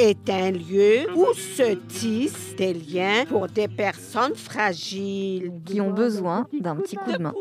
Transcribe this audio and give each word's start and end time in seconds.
est 0.00 0.30
un 0.30 0.50
lieu 0.50 1.06
où 1.14 1.26
se 1.34 1.74
tissent 1.74 2.56
des 2.56 2.72
liens 2.72 3.26
pour 3.28 3.46
des 3.48 3.68
personnes 3.68 4.34
fragiles. 4.34 5.52
Qui 5.66 5.80
ont 5.80 5.90
besoin 5.90 6.46
d'un 6.52 6.76
petit 6.76 6.96
coup 6.96 7.12
de 7.12 7.18
main. 7.18 7.34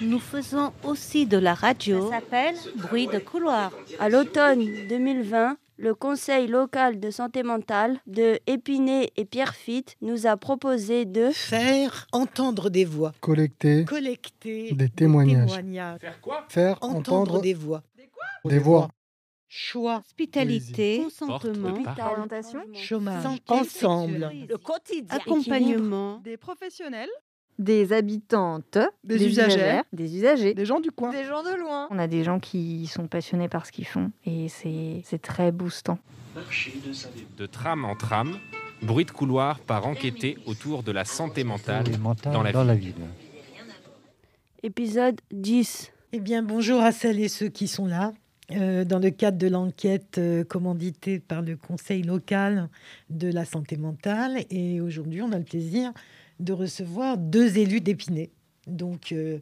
Nous 0.00 0.18
faisons 0.18 0.72
aussi 0.82 1.26
de 1.26 1.36
la 1.36 1.52
radio. 1.52 2.10
Ça 2.10 2.20
s'appelle 2.20 2.54
Bruit 2.76 3.06
de 3.06 3.18
couloir. 3.18 3.70
À 4.00 4.08
l'automne 4.08 4.64
2020, 4.88 5.56
le 5.76 5.94
Conseil 5.94 6.46
local 6.46 7.00
de 7.00 7.10
santé 7.10 7.42
mentale 7.42 7.98
de 8.06 8.38
Épinay 8.46 9.10
et 9.16 9.24
Pierrefitte 9.24 9.96
nous 10.00 10.26
a 10.26 10.36
proposé 10.36 11.04
de 11.04 11.30
faire 11.32 12.06
entendre 12.12 12.70
des 12.70 12.84
voix, 12.84 13.12
collecter, 13.20 13.84
collecter 13.84 14.72
des 14.72 14.88
témoignages, 14.88 15.50
faire 16.00 16.20
quoi 16.22 16.44
Faire 16.48 16.78
entendre, 16.80 16.98
entendre 16.98 17.40
des 17.40 17.54
voix, 17.54 17.82
des 18.44 18.58
voix, 18.58 18.88
choix, 19.56 20.02
Hospitalité, 20.04 21.00
consentement, 21.04 21.74
Orientation, 22.10 22.60
chômage, 22.74 23.22
santé 23.22 23.42
ensemble, 23.52 24.30
Le 24.48 24.56
quotidien. 24.58 25.06
accompagnement, 25.16 26.18
des 26.24 26.36
professionnels, 26.36 27.08
des 27.56 27.92
habitantes, 27.92 28.78
Des 29.04 29.24
usagères. 29.24 29.84
des 29.92 30.16
usagers, 30.16 30.54
des 30.54 30.64
gens 30.66 30.80
du 30.80 30.90
coin. 30.90 31.10
des 31.12 31.24
gens 31.24 31.44
de 31.44 31.54
loin. 31.56 31.86
On 31.92 32.00
a 32.00 32.08
des 32.08 32.24
gens 32.24 32.40
qui 32.40 32.88
sont 32.88 33.06
passionnés 33.06 33.48
par 33.48 33.64
ce 33.64 33.70
qu'ils 33.70 33.86
font 33.86 34.10
et 34.26 34.48
c'est 34.48 35.02
c'est 35.04 35.22
très 35.22 35.52
boostant. 35.52 35.98
De 37.38 37.46
tram 37.46 37.84
en 37.84 37.94
tram, 37.94 38.36
bruit 38.82 39.04
de 39.04 39.12
couloir 39.12 39.60
par 39.60 39.86
enquêter 39.86 40.36
autour 40.46 40.82
de 40.82 40.90
la 40.90 41.04
santé 41.04 41.44
mentale 41.44 41.84
dans 42.24 42.42
la 42.42 42.74
ville. 42.74 42.94
épisode 44.64 45.20
10. 45.30 45.92
Eh 46.12 46.18
bien, 46.20 46.42
bonjour 46.42 46.80
à 46.80 46.90
celles 46.90 47.20
et 47.20 47.28
ceux 47.28 47.48
qui 47.48 47.68
sont 47.68 47.86
là. 47.86 48.12
Euh, 48.50 48.84
dans 48.84 48.98
le 48.98 49.10
cadre 49.10 49.38
de 49.38 49.48
l'enquête 49.48 50.18
euh, 50.18 50.44
commanditée 50.44 51.18
par 51.18 51.40
le 51.40 51.56
Conseil 51.56 52.02
local 52.02 52.68
de 53.08 53.28
la 53.28 53.46
santé 53.46 53.78
mentale. 53.78 54.44
Et 54.50 54.82
aujourd'hui, 54.82 55.22
on 55.22 55.32
a 55.32 55.38
le 55.38 55.44
plaisir 55.44 55.92
de 56.40 56.52
recevoir 56.52 57.16
deux 57.16 57.56
élus 57.56 57.80
d'Épinay. 57.80 58.30
Donc, 58.66 59.12
euh, 59.12 59.38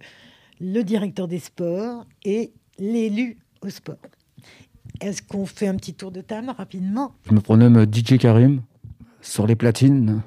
le 0.61 0.83
directeur 0.83 1.27
des 1.27 1.41
sports 1.41 2.06
et 2.25 2.53
l'élu 2.78 3.39
au 3.62 3.70
sport. 3.70 3.97
Est-ce 5.00 5.20
qu'on 5.20 5.47
fait 5.47 5.67
un 5.67 5.75
petit 5.75 5.95
tour 5.95 6.12
de 6.12 6.20
table 6.20 6.50
rapidement? 6.56 7.14
Je 7.27 7.34
me 7.34 7.41
prénomme 7.41 7.84
DJ 7.92 8.19
Karim, 8.19 8.62
sur 9.20 9.48
les 9.48 9.56
platines, 9.56 10.23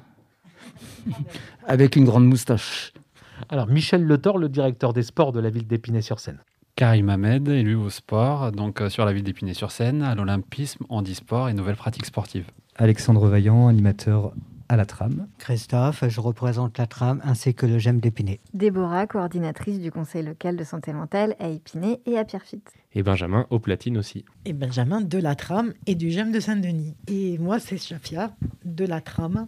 avec 1.66 1.96
une 1.96 2.04
grande 2.04 2.26
moustache. 2.26 2.92
Alors, 3.48 3.68
Michel 3.68 4.04
Letor, 4.04 4.36
le 4.36 4.50
directeur 4.50 4.92
des 4.92 5.02
sports 5.02 5.32
de 5.32 5.40
la 5.40 5.48
ville 5.48 5.66
d'Épinay-sur-Seine. 5.66 6.40
Karim 6.76 7.08
Ahmed, 7.08 7.48
élu 7.48 7.74
au 7.74 7.88
sport, 7.88 8.52
donc 8.52 8.82
euh, 8.82 8.90
sur 8.90 9.06
la 9.06 9.14
ville 9.14 9.22
d'Épinay-sur-Seine, 9.22 10.02
à 10.02 10.14
l'olympisme, 10.14 10.84
handisport 10.90 11.48
et 11.48 11.54
nouvelles 11.54 11.76
pratiques 11.76 12.04
sportives. 12.04 12.50
Alexandre 12.74 13.26
Vaillant, 13.28 13.68
animateur 13.68 14.34
à 14.68 14.76
la 14.76 14.84
trame. 14.84 15.26
Christophe, 15.38 16.04
je 16.06 16.20
représente 16.20 16.76
la 16.76 16.86
trame 16.86 17.22
ainsi 17.24 17.54
que 17.54 17.64
le 17.64 17.78
GEM 17.78 17.98
d'Épinay. 17.98 18.40
Déborah, 18.52 19.06
coordinatrice 19.06 19.80
du 19.80 19.90
Conseil 19.90 20.22
local 20.22 20.56
de 20.56 20.64
santé 20.64 20.92
mentale 20.92 21.34
à 21.40 21.48
Épinay 21.48 22.00
et 22.04 22.18
à 22.18 22.26
Pierrefitte. 22.26 22.70
Et 22.92 23.02
Benjamin 23.02 23.46
aux 23.48 23.58
platines 23.58 23.96
aussi. 23.96 24.26
Et 24.44 24.52
Benjamin 24.52 25.00
de 25.00 25.16
la 25.16 25.34
trame 25.34 25.72
et 25.86 25.94
du 25.94 26.10
GEM 26.10 26.30
de 26.30 26.40
Saint-Denis. 26.40 26.94
Et 27.08 27.38
moi, 27.38 27.58
c'est 27.58 27.78
Shafia 27.78 28.32
de 28.66 28.84
la 28.84 29.00
trame 29.00 29.46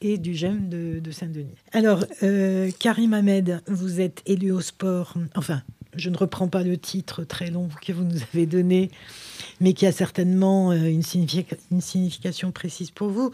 et 0.00 0.16
du 0.16 0.32
GEM 0.32 0.70
de, 0.70 0.98
de 0.98 1.10
Saint-Denis. 1.10 1.56
Alors, 1.72 2.06
euh, 2.22 2.70
Karim 2.78 3.12
Ahmed, 3.12 3.60
vous 3.66 4.00
êtes 4.00 4.22
élu 4.24 4.50
au 4.50 4.62
sport. 4.62 5.14
Enfin, 5.34 5.62
je 5.96 6.10
ne 6.10 6.16
reprends 6.16 6.48
pas 6.48 6.62
le 6.62 6.76
titre 6.76 7.24
très 7.24 7.50
long 7.50 7.68
que 7.84 7.92
vous 7.92 8.04
nous 8.04 8.18
avez 8.32 8.46
donné, 8.46 8.90
mais 9.60 9.72
qui 9.72 9.86
a 9.86 9.92
certainement 9.92 10.70
euh, 10.70 10.90
une, 10.90 11.02
significa- 11.02 11.56
une 11.70 11.80
signification 11.80 12.52
précise 12.52 12.90
pour 12.90 13.08
vous. 13.08 13.30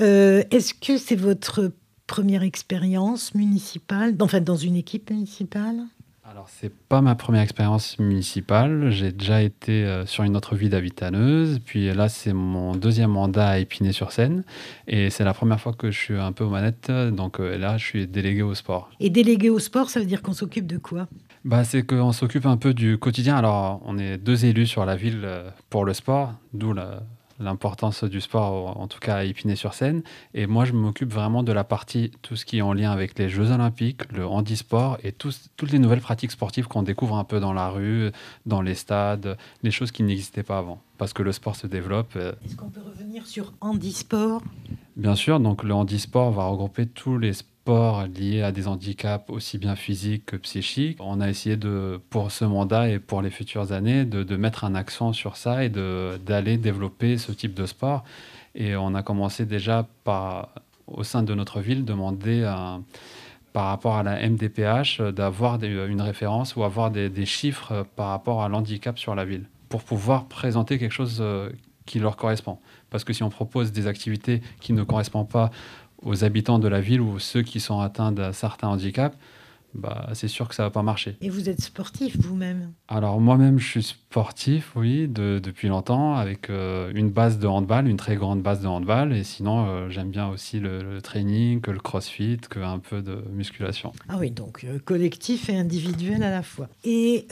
Euh, 0.00 0.42
Est-ce 0.50 0.74
que 0.74 0.98
c'est 0.98 1.16
votre 1.16 1.72
première 2.06 2.42
expérience 2.42 3.34
municipale, 3.34 4.14
enfin 4.20 4.40
dans 4.40 4.56
une 4.56 4.76
équipe 4.76 5.10
municipale? 5.10 5.76
Alors, 6.28 6.48
c'est 6.48 6.74
pas 6.74 7.00
ma 7.02 7.14
première 7.14 7.42
expérience 7.42 8.00
municipale. 8.00 8.90
J'ai 8.90 9.12
déjà 9.12 9.42
été 9.42 9.84
euh, 9.84 10.06
sur 10.06 10.24
une 10.24 10.36
autre 10.36 10.56
ville 10.56 10.70
d'Avitaneuse. 10.70 11.60
Puis 11.64 11.94
là, 11.94 12.08
c'est 12.08 12.32
mon 12.32 12.74
deuxième 12.74 13.10
mandat 13.10 13.48
à 13.48 13.58
Épinay-sur-Seine. 13.58 14.42
Et 14.88 15.08
c'est 15.10 15.22
la 15.22 15.34
première 15.34 15.60
fois 15.60 15.72
que 15.72 15.92
je 15.92 15.96
suis 15.96 16.14
un 16.14 16.32
peu 16.32 16.42
aux 16.42 16.50
manettes. 16.50 16.90
Donc 16.90 17.38
euh, 17.38 17.56
là, 17.56 17.78
je 17.78 17.84
suis 17.84 18.06
délégué 18.08 18.42
au 18.42 18.56
sport. 18.56 18.90
Et 18.98 19.08
délégué 19.08 19.50
au 19.50 19.60
sport, 19.60 19.88
ça 19.88 20.00
veut 20.00 20.06
dire 20.06 20.20
qu'on 20.20 20.32
s'occupe 20.32 20.66
de 20.66 20.78
quoi? 20.78 21.06
Bah, 21.46 21.62
c'est 21.62 21.84
qu'on 21.84 22.10
s'occupe 22.10 22.44
un 22.44 22.56
peu 22.56 22.74
du 22.74 22.98
quotidien. 22.98 23.36
Alors, 23.36 23.80
on 23.84 23.98
est 23.98 24.18
deux 24.18 24.46
élus 24.46 24.66
sur 24.66 24.84
la 24.84 24.96
ville 24.96 25.22
euh, 25.22 25.48
pour 25.70 25.84
le 25.84 25.94
sport, 25.94 26.32
d'où 26.52 26.74
l'importance 27.38 28.02
du 28.02 28.20
sport, 28.20 28.80
en 28.80 28.88
tout 28.88 28.98
cas 28.98 29.18
à 29.18 29.22
Épinay-sur-Seine. 29.24 30.02
Et 30.34 30.48
moi, 30.48 30.64
je 30.64 30.72
m'occupe 30.72 31.12
vraiment 31.12 31.44
de 31.44 31.52
la 31.52 31.62
partie, 31.62 32.10
tout 32.22 32.34
ce 32.34 32.44
qui 32.44 32.58
est 32.58 32.62
en 32.62 32.72
lien 32.72 32.90
avec 32.90 33.16
les 33.16 33.28
Jeux 33.28 33.52
Olympiques, 33.52 34.10
le 34.12 34.26
handisport 34.26 34.98
et 35.04 35.12
toutes 35.12 35.70
les 35.70 35.78
nouvelles 35.78 36.00
pratiques 36.00 36.32
sportives 36.32 36.66
qu'on 36.66 36.82
découvre 36.82 37.16
un 37.16 37.22
peu 37.22 37.38
dans 37.38 37.52
la 37.52 37.68
rue, 37.68 38.10
dans 38.44 38.60
les 38.60 38.74
stades, 38.74 39.38
les 39.62 39.70
choses 39.70 39.92
qui 39.92 40.02
n'existaient 40.02 40.42
pas 40.42 40.58
avant. 40.58 40.82
Parce 40.98 41.12
que 41.12 41.22
le 41.22 41.30
sport 41.30 41.54
se 41.54 41.68
développe. 41.68 42.16
euh, 42.16 42.32
Est-ce 42.44 42.56
qu'on 42.56 42.70
peut 42.70 42.82
revenir 42.84 43.24
sur 43.24 43.52
handisport? 43.60 44.42
Bien 44.96 45.14
sûr, 45.14 45.38
donc 45.38 45.62
le 45.62 45.74
handisport 45.74 46.32
va 46.32 46.46
regrouper 46.46 46.86
tous 46.86 47.18
les 47.18 47.34
sports 47.34 47.52
liés 47.68 48.42
à 48.42 48.52
des 48.52 48.68
handicaps 48.68 49.30
aussi 49.30 49.58
bien 49.58 49.76
physiques 49.76 50.26
que 50.26 50.36
psychiques. 50.36 50.98
On 51.00 51.20
a 51.20 51.28
essayé 51.28 51.56
de, 51.56 52.00
pour 52.10 52.30
ce 52.30 52.44
mandat 52.44 52.88
et 52.88 52.98
pour 52.98 53.22
les 53.22 53.30
futures 53.30 53.72
années, 53.72 54.04
de, 54.04 54.22
de 54.22 54.36
mettre 54.36 54.64
un 54.64 54.74
accent 54.74 55.12
sur 55.12 55.36
ça 55.36 55.64
et 55.64 55.68
d'aller 55.68 56.56
développer 56.56 57.18
ce 57.18 57.32
type 57.32 57.54
de 57.54 57.66
sport. 57.66 58.04
Et 58.54 58.76
on 58.76 58.94
a 58.94 59.02
commencé 59.02 59.44
déjà 59.44 59.86
par, 60.04 60.50
au 60.86 61.04
sein 61.04 61.22
de 61.22 61.34
notre 61.34 61.60
ville, 61.60 61.84
demander 61.84 62.42
par 63.52 63.66
rapport 63.66 63.96
à 63.96 64.02
la 64.02 64.28
MDPH 64.28 65.00
d'avoir 65.00 65.62
une 65.62 66.00
référence 66.00 66.56
ou 66.56 66.64
avoir 66.64 66.90
des, 66.90 67.08
des 67.08 67.26
chiffres 67.26 67.86
par 67.96 68.08
rapport 68.08 68.42
à 68.42 68.48
l'handicap 68.48 68.98
sur 68.98 69.14
la 69.14 69.24
ville 69.24 69.46
pour 69.68 69.82
pouvoir 69.82 70.26
présenter 70.26 70.78
quelque 70.78 70.92
chose 70.92 71.18
euh, 71.20 71.50
qui 71.84 71.98
leur 71.98 72.16
correspond. 72.16 72.58
Parce 72.90 73.04
que 73.04 73.12
si 73.12 73.22
on 73.22 73.30
propose 73.30 73.72
des 73.72 73.86
activités 73.86 74.42
qui 74.60 74.72
ne 74.72 74.82
correspondent 74.82 75.28
pas 75.28 75.50
aux 76.02 76.24
habitants 76.24 76.58
de 76.58 76.68
la 76.68 76.80
ville 76.80 77.00
ou 77.00 77.18
ceux 77.18 77.42
qui 77.42 77.60
sont 77.60 77.80
atteints 77.80 78.12
d'un 78.12 78.32
certain 78.32 78.68
handicap, 78.68 79.16
bah, 79.74 80.08
c'est 80.14 80.28
sûr 80.28 80.48
que 80.48 80.54
ça 80.54 80.62
va 80.62 80.70
pas 80.70 80.82
marcher. 80.82 81.16
Et 81.20 81.28
vous 81.28 81.50
êtes 81.50 81.60
sportif 81.60 82.16
vous-même 82.18 82.72
Alors 82.88 83.20
moi-même, 83.20 83.58
je 83.58 83.66
suis 83.68 83.82
sportif, 83.82 84.72
oui, 84.74 85.06
de- 85.06 85.38
depuis 85.42 85.68
longtemps, 85.68 86.14
avec 86.14 86.48
euh, 86.48 86.90
une 86.94 87.10
base 87.10 87.38
de 87.38 87.46
handball, 87.46 87.86
une 87.86 87.98
très 87.98 88.16
grande 88.16 88.40
base 88.42 88.60
de 88.62 88.66
handball. 88.68 89.12
Et 89.12 89.22
sinon, 89.22 89.66
euh, 89.66 89.90
j'aime 89.90 90.08
bien 90.10 90.28
aussi 90.28 90.60
le, 90.60 90.80
le 90.82 91.02
training, 91.02 91.60
que 91.60 91.70
le 91.70 91.80
crossfit, 91.80 92.38
que 92.48 92.58
un 92.60 92.78
peu 92.78 93.02
de 93.02 93.22
musculation. 93.32 93.92
Ah 94.08 94.16
oui, 94.18 94.30
donc 94.30 94.64
euh, 94.64 94.78
collectif 94.78 95.50
et 95.50 95.56
individuel 95.58 96.22
à 96.22 96.30
la 96.30 96.42
fois. 96.42 96.68
Et 96.84 97.26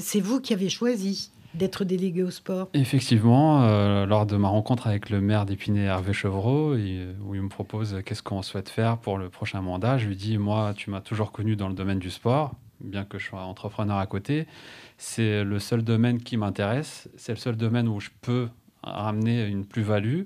c'est 0.00 0.20
vous 0.20 0.40
qui 0.40 0.54
avez 0.54 0.70
choisi 0.70 1.30
d'être 1.54 1.84
délégué 1.84 2.22
au 2.22 2.30
sport 2.30 2.68
Effectivement, 2.74 3.62
euh, 3.64 4.06
lors 4.06 4.26
de 4.26 4.36
ma 4.36 4.48
rencontre 4.48 4.86
avec 4.86 5.10
le 5.10 5.20
maire 5.20 5.46
d'Épinay, 5.46 5.82
Hervé 5.84 6.12
Chevreau, 6.12 6.74
il- 6.76 7.14
où 7.24 7.34
il 7.34 7.42
me 7.42 7.48
propose 7.48 7.94
euh, 7.94 8.00
qu'est-ce 8.02 8.22
qu'on 8.22 8.42
souhaite 8.42 8.68
faire 8.68 8.98
pour 8.98 9.18
le 9.18 9.28
prochain 9.28 9.60
mandat, 9.60 9.98
je 9.98 10.06
lui 10.08 10.16
dis, 10.16 10.36
moi, 10.38 10.72
tu 10.76 10.90
m'as 10.90 11.00
toujours 11.00 11.32
connu 11.32 11.56
dans 11.56 11.68
le 11.68 11.74
domaine 11.74 11.98
du 11.98 12.10
sport, 12.10 12.54
bien 12.80 13.04
que 13.04 13.18
je 13.18 13.26
sois 13.28 13.42
entrepreneur 13.42 13.96
à 13.98 14.06
côté. 14.06 14.46
C'est 14.98 15.44
le 15.44 15.58
seul 15.58 15.82
domaine 15.82 16.18
qui 16.20 16.36
m'intéresse, 16.36 17.08
c'est 17.16 17.32
le 17.32 17.38
seul 17.38 17.56
domaine 17.56 17.88
où 17.88 18.00
je 18.00 18.10
peux 18.20 18.48
ramener 18.82 19.44
une 19.46 19.64
plus-value. 19.64 20.22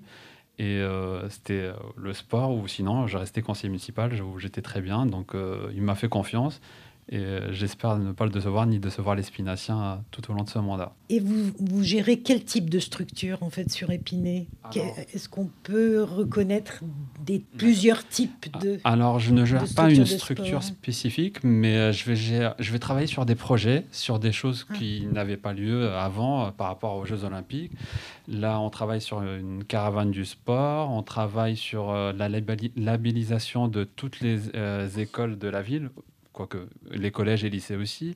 Et 0.61 0.79
euh, 0.81 1.29
c'était 1.29 1.71
le 1.97 2.13
sport, 2.13 2.51
ou 2.53 2.67
sinon, 2.67 3.07
je 3.07 3.17
restais 3.17 3.43
conseiller 3.43 3.69
municipal, 3.69 4.13
où 4.21 4.39
j'étais 4.41 4.61
très 4.63 4.81
bien. 4.81 5.07
Donc, 5.07 5.33
il 5.73 5.83
m'a 5.83 5.95
fait 5.95 6.09
confiance. 6.09 6.61
Et 7.11 7.17
euh, 7.19 7.53
j'espère 7.53 7.97
ne 7.99 8.13
pas 8.13 8.25
le 8.27 8.31
décevoir, 8.31 8.67
ni 8.67 8.79
décevoir 8.79 9.15
les 9.15 9.23
Spinaciens 9.23 9.83
euh, 9.83 9.95
tout 10.11 10.31
au 10.31 10.35
long 10.35 10.43
de 10.45 10.49
ce 10.51 10.59
mandat. 10.59 10.95
Et 11.09 11.21
vous, 11.21 11.53
vous 11.59 11.83
gérez 11.83 12.21
quel 12.21 12.45
type 12.45 12.69
de 12.69 12.79
structure 12.79 13.43
en 13.43 13.49
fait 13.49 13.71
sur 13.71 13.91
Épinay? 13.91 14.47
Est-ce 15.15 15.29
qu'on 15.31 15.49
peut 15.63 16.03
reconnaître 16.03 16.83
des 17.25 17.39
plusieurs 17.57 18.07
types 18.07 18.47
de 18.61 18.79
Alors, 18.85 19.19
je 19.21 19.33
ne 19.33 19.45
gère 19.47 19.65
pas 19.75 19.91
une 19.91 20.05
structure 20.05 20.63
sport 20.63 20.63
spécifique, 20.63 21.43
mais 21.43 21.77
euh, 21.77 21.93
je 21.93 22.05
vais, 22.05 22.15
gérer- 22.17 22.53
je 22.59 22.73
vais 22.73 22.79
travailler 22.79 23.07
sur 23.07 23.25
des 23.25 23.35
projets, 23.35 23.87
sur 23.91 24.19
des 24.19 24.33
choses 24.33 24.65
qui 24.75 25.07
n'avaient 25.07 25.39
pas 25.39 25.55
lieu 25.55 25.91
avant 25.93 26.53
par 26.53 26.67
rapport 26.67 26.97
aux 26.97 27.07
Jeux 27.07 27.25
Olympiques. 27.25 27.73
Là, 28.29 28.61
on 28.61 28.69
travaille 28.69 29.01
sur 29.01 29.23
une 29.23 29.65
caravane 29.65 30.11
du 30.11 30.27
sport, 30.27 30.91
on 30.91 31.03
travaille 31.03 31.57
sur 31.57 31.91
la 31.95 32.29
labelli- 32.29 32.73
labellisation 32.77 33.69
de 33.69 33.85
toutes 33.85 34.21
les 34.21 34.55
euh, 34.55 34.87
écoles 34.99 35.39
de 35.39 35.49
la 35.49 35.63
ville, 35.63 35.89
quoique 36.39 36.69
les 36.93 37.11
collèges 37.11 37.43
et 37.45 37.51
lycées 37.51 37.75
aussi, 37.75 38.15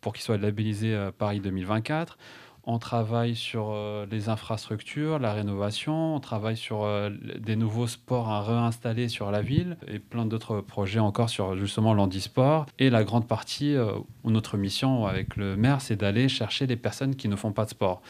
pour 0.00 0.12
qu'ils 0.12 0.24
soient 0.24 0.36
labellisés 0.36 0.94
euh, 0.94 1.12
Paris 1.16 1.38
2024. 1.38 2.18
On 2.64 2.78
travaille 2.78 3.36
sur 3.36 3.70
euh, 3.70 4.04
les 4.10 4.28
infrastructures, 4.28 5.20
la 5.20 5.32
rénovation, 5.32 6.16
on 6.16 6.20
travaille 6.20 6.56
sur 6.56 6.82
euh, 6.82 7.10
des 7.38 7.54
nouveaux 7.54 7.86
sports 7.86 8.28
à 8.28 8.42
réinstaller 8.42 9.08
sur 9.08 9.30
la 9.30 9.42
ville 9.42 9.76
et 9.86 10.00
plein 10.00 10.26
d'autres 10.26 10.60
projets 10.60 10.98
encore 10.98 11.30
sur 11.30 11.56
justement 11.56 11.94
l'handisport. 11.94 12.66
Et 12.80 12.90
la 12.90 13.04
grande 13.04 13.28
partie, 13.28 13.76
notre 14.24 14.56
mission 14.56 15.06
avec 15.06 15.36
le 15.36 15.56
maire, 15.56 15.80
c'est 15.80 15.96
d'aller 15.96 16.28
chercher 16.28 16.66
les 16.66 16.76
personnes 16.76 17.14
qui 17.14 17.28
ne 17.28 17.36
font 17.36 17.52
pas 17.52 17.64
de 17.64 17.70
sport. 17.70 18.02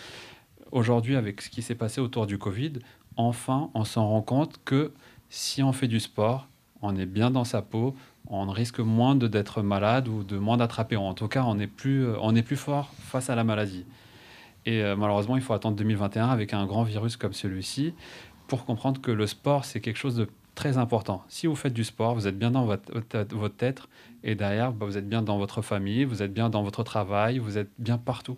aujourd'hui, 0.70 1.16
avec 1.16 1.42
ce 1.42 1.50
qui 1.50 1.60
s'est 1.60 1.74
passé 1.74 2.00
autour 2.00 2.26
du 2.26 2.38
Covid, 2.38 2.74
enfin, 3.16 3.70
on 3.74 3.84
s'en 3.84 4.08
rend 4.08 4.22
compte 4.22 4.60
que 4.64 4.92
si 5.28 5.62
on 5.62 5.72
fait 5.72 5.88
du 5.88 6.00
sport, 6.00 6.48
on 6.82 6.96
est 6.96 7.06
bien 7.06 7.30
dans 7.30 7.44
sa 7.44 7.62
peau, 7.62 7.94
on 8.26 8.48
risque 8.50 8.78
moins 8.78 9.14
d'être 9.14 9.62
malade 9.62 10.08
ou 10.08 10.24
de 10.24 10.38
moins 10.38 10.56
d'attraper. 10.56 10.96
En 10.96 11.14
tout 11.14 11.28
cas, 11.28 11.44
on 11.46 11.58
est, 11.58 11.66
plus, 11.66 12.06
on 12.20 12.34
est 12.34 12.42
plus 12.42 12.56
fort 12.56 12.90
face 12.98 13.30
à 13.30 13.34
la 13.34 13.44
maladie. 13.44 13.84
Et 14.64 14.82
euh, 14.82 14.96
malheureusement, 14.96 15.36
il 15.36 15.42
faut 15.42 15.54
attendre 15.54 15.76
2021 15.76 16.28
avec 16.28 16.54
un 16.54 16.66
grand 16.66 16.84
virus 16.84 17.16
comme 17.16 17.32
celui-ci 17.32 17.94
pour 18.46 18.64
comprendre 18.64 19.00
que 19.00 19.10
le 19.10 19.26
sport, 19.26 19.64
c'est 19.64 19.80
quelque 19.80 19.96
chose 19.96 20.16
de 20.16 20.28
très 20.54 20.78
important. 20.78 21.24
Si 21.28 21.46
vous 21.46 21.56
faites 21.56 21.72
du 21.72 21.84
sport, 21.84 22.14
vous 22.14 22.28
êtes 22.28 22.38
bien 22.38 22.50
dans 22.50 22.66
votre, 22.66 22.92
votre 23.34 23.56
tête 23.56 23.82
et 24.22 24.34
derrière, 24.34 24.72
bah, 24.72 24.86
vous 24.86 24.98
êtes 24.98 25.08
bien 25.08 25.22
dans 25.22 25.38
votre 25.38 25.62
famille, 25.62 26.04
vous 26.04 26.22
êtes 26.22 26.32
bien 26.32 26.50
dans 26.50 26.62
votre 26.62 26.82
travail, 26.82 27.38
vous 27.38 27.58
êtes 27.58 27.70
bien 27.78 27.98
partout. 27.98 28.36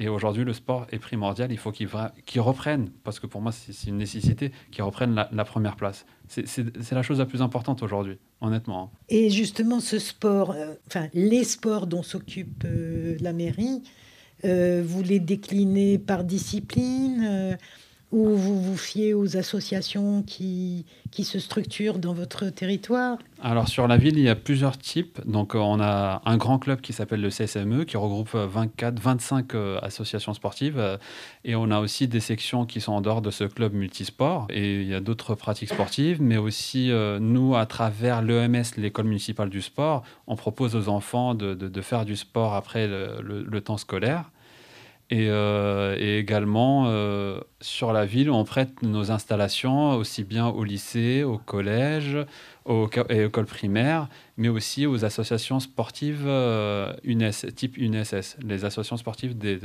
Et 0.00 0.08
aujourd'hui, 0.08 0.44
le 0.44 0.52
sport 0.52 0.86
est 0.92 1.00
primordial. 1.00 1.50
Il 1.50 1.58
faut 1.58 1.72
qu'il 1.72 1.88
qu 2.24 2.38
reprenne, 2.38 2.90
parce 3.02 3.18
que 3.18 3.26
pour 3.26 3.40
moi, 3.40 3.50
c'est 3.50 3.90
une 3.90 3.96
nécessité, 3.96 4.52
qu'il 4.70 4.84
reprenne 4.84 5.26
la, 5.32 5.44
première 5.44 5.74
place. 5.74 6.06
C'est 6.28 6.92
la 6.92 7.02
chose 7.02 7.18
la 7.18 7.26
plus 7.26 7.42
importante 7.42 7.82
aujourd'hui, 7.82 8.16
honnêtement. 8.40 8.92
Et 9.08 9.28
justement, 9.28 9.80
ce 9.80 9.98
sport, 9.98 10.52
euh, 10.52 10.74
enfin, 10.86 11.08
les 11.14 11.42
sports 11.42 11.88
dont 11.88 12.04
s'occupe 12.04 12.62
euh, 12.64 13.16
la 13.20 13.32
mairie, 13.32 13.82
euh, 14.44 14.84
vous 14.86 15.02
les 15.02 15.18
déclinez 15.18 15.98
par 15.98 16.22
discipline 16.22 17.58
ou 18.10 18.36
vous 18.36 18.60
vous 18.60 18.76
fiez 18.76 19.12
aux 19.12 19.36
associations 19.36 20.22
qui, 20.22 20.86
qui 21.10 21.24
se 21.24 21.38
structurent 21.38 21.98
dans 21.98 22.14
votre 22.14 22.48
territoire 22.48 23.18
Alors 23.42 23.68
sur 23.68 23.86
la 23.86 23.98
ville, 23.98 24.16
il 24.16 24.24
y 24.24 24.30
a 24.30 24.34
plusieurs 24.34 24.78
types. 24.78 25.20
Donc 25.26 25.54
euh, 25.54 25.58
on 25.58 25.78
a 25.80 26.22
un 26.24 26.36
grand 26.38 26.58
club 26.58 26.80
qui 26.80 26.94
s'appelle 26.94 27.20
le 27.20 27.28
CSME 27.28 27.84
qui 27.84 27.98
regroupe 27.98 28.34
24, 28.34 28.98
25 28.98 29.54
euh, 29.54 29.78
associations 29.82 30.32
sportives 30.32 30.98
et 31.44 31.54
on 31.54 31.70
a 31.70 31.80
aussi 31.80 32.08
des 32.08 32.20
sections 32.20 32.64
qui 32.64 32.80
sont 32.80 32.92
en 32.92 33.02
dehors 33.02 33.20
de 33.20 33.30
ce 33.30 33.44
club 33.44 33.74
multisport 33.74 34.46
et 34.48 34.80
il 34.80 34.88
y 34.88 34.94
a 34.94 35.00
d'autres 35.00 35.34
pratiques 35.34 35.68
sportives, 35.68 36.22
mais 36.22 36.38
aussi 36.38 36.90
euh, 36.90 37.18
nous 37.18 37.56
à 37.56 37.66
travers 37.66 38.22
l'EMS, 38.22 38.64
l'école 38.78 39.06
municipale 39.06 39.50
du 39.50 39.60
sport, 39.60 40.02
on 40.26 40.36
propose 40.36 40.76
aux 40.76 40.88
enfants 40.88 41.34
de, 41.34 41.54
de, 41.54 41.80
faire 41.82 42.06
du 42.06 42.16
sport 42.16 42.54
après 42.54 42.86
le 42.88 43.60
temps 43.60 43.76
scolaire. 43.76 44.30
Euh, 45.12 45.96
et, 45.98 46.18
également, 46.18 46.84
euh, 46.88 47.40
sur 47.60 47.92
la 47.92 48.06
ville, 48.06 48.30
on 48.30 48.44
prête 48.44 48.82
nos 48.82 49.10
installations 49.10 49.92
aussi 49.96 50.22
bien 50.22 50.46
au 50.46 50.62
lycée, 50.62 51.24
au 51.24 51.38
collège, 51.38 52.16
aux, 52.64 52.88
écoles 53.08 53.46
primaires, 53.46 54.08
mais 54.36 54.48
aussi 54.48 54.86
aux 54.86 55.04
associations 55.04 55.58
sportives 55.58 56.24
euh, 56.26 56.92
UNES, 57.02 57.32
type 57.56 57.76
UNSS, 57.76 58.36
les 58.46 58.64
associations 58.64 58.96
sportives 58.96 59.36
des, 59.36 59.58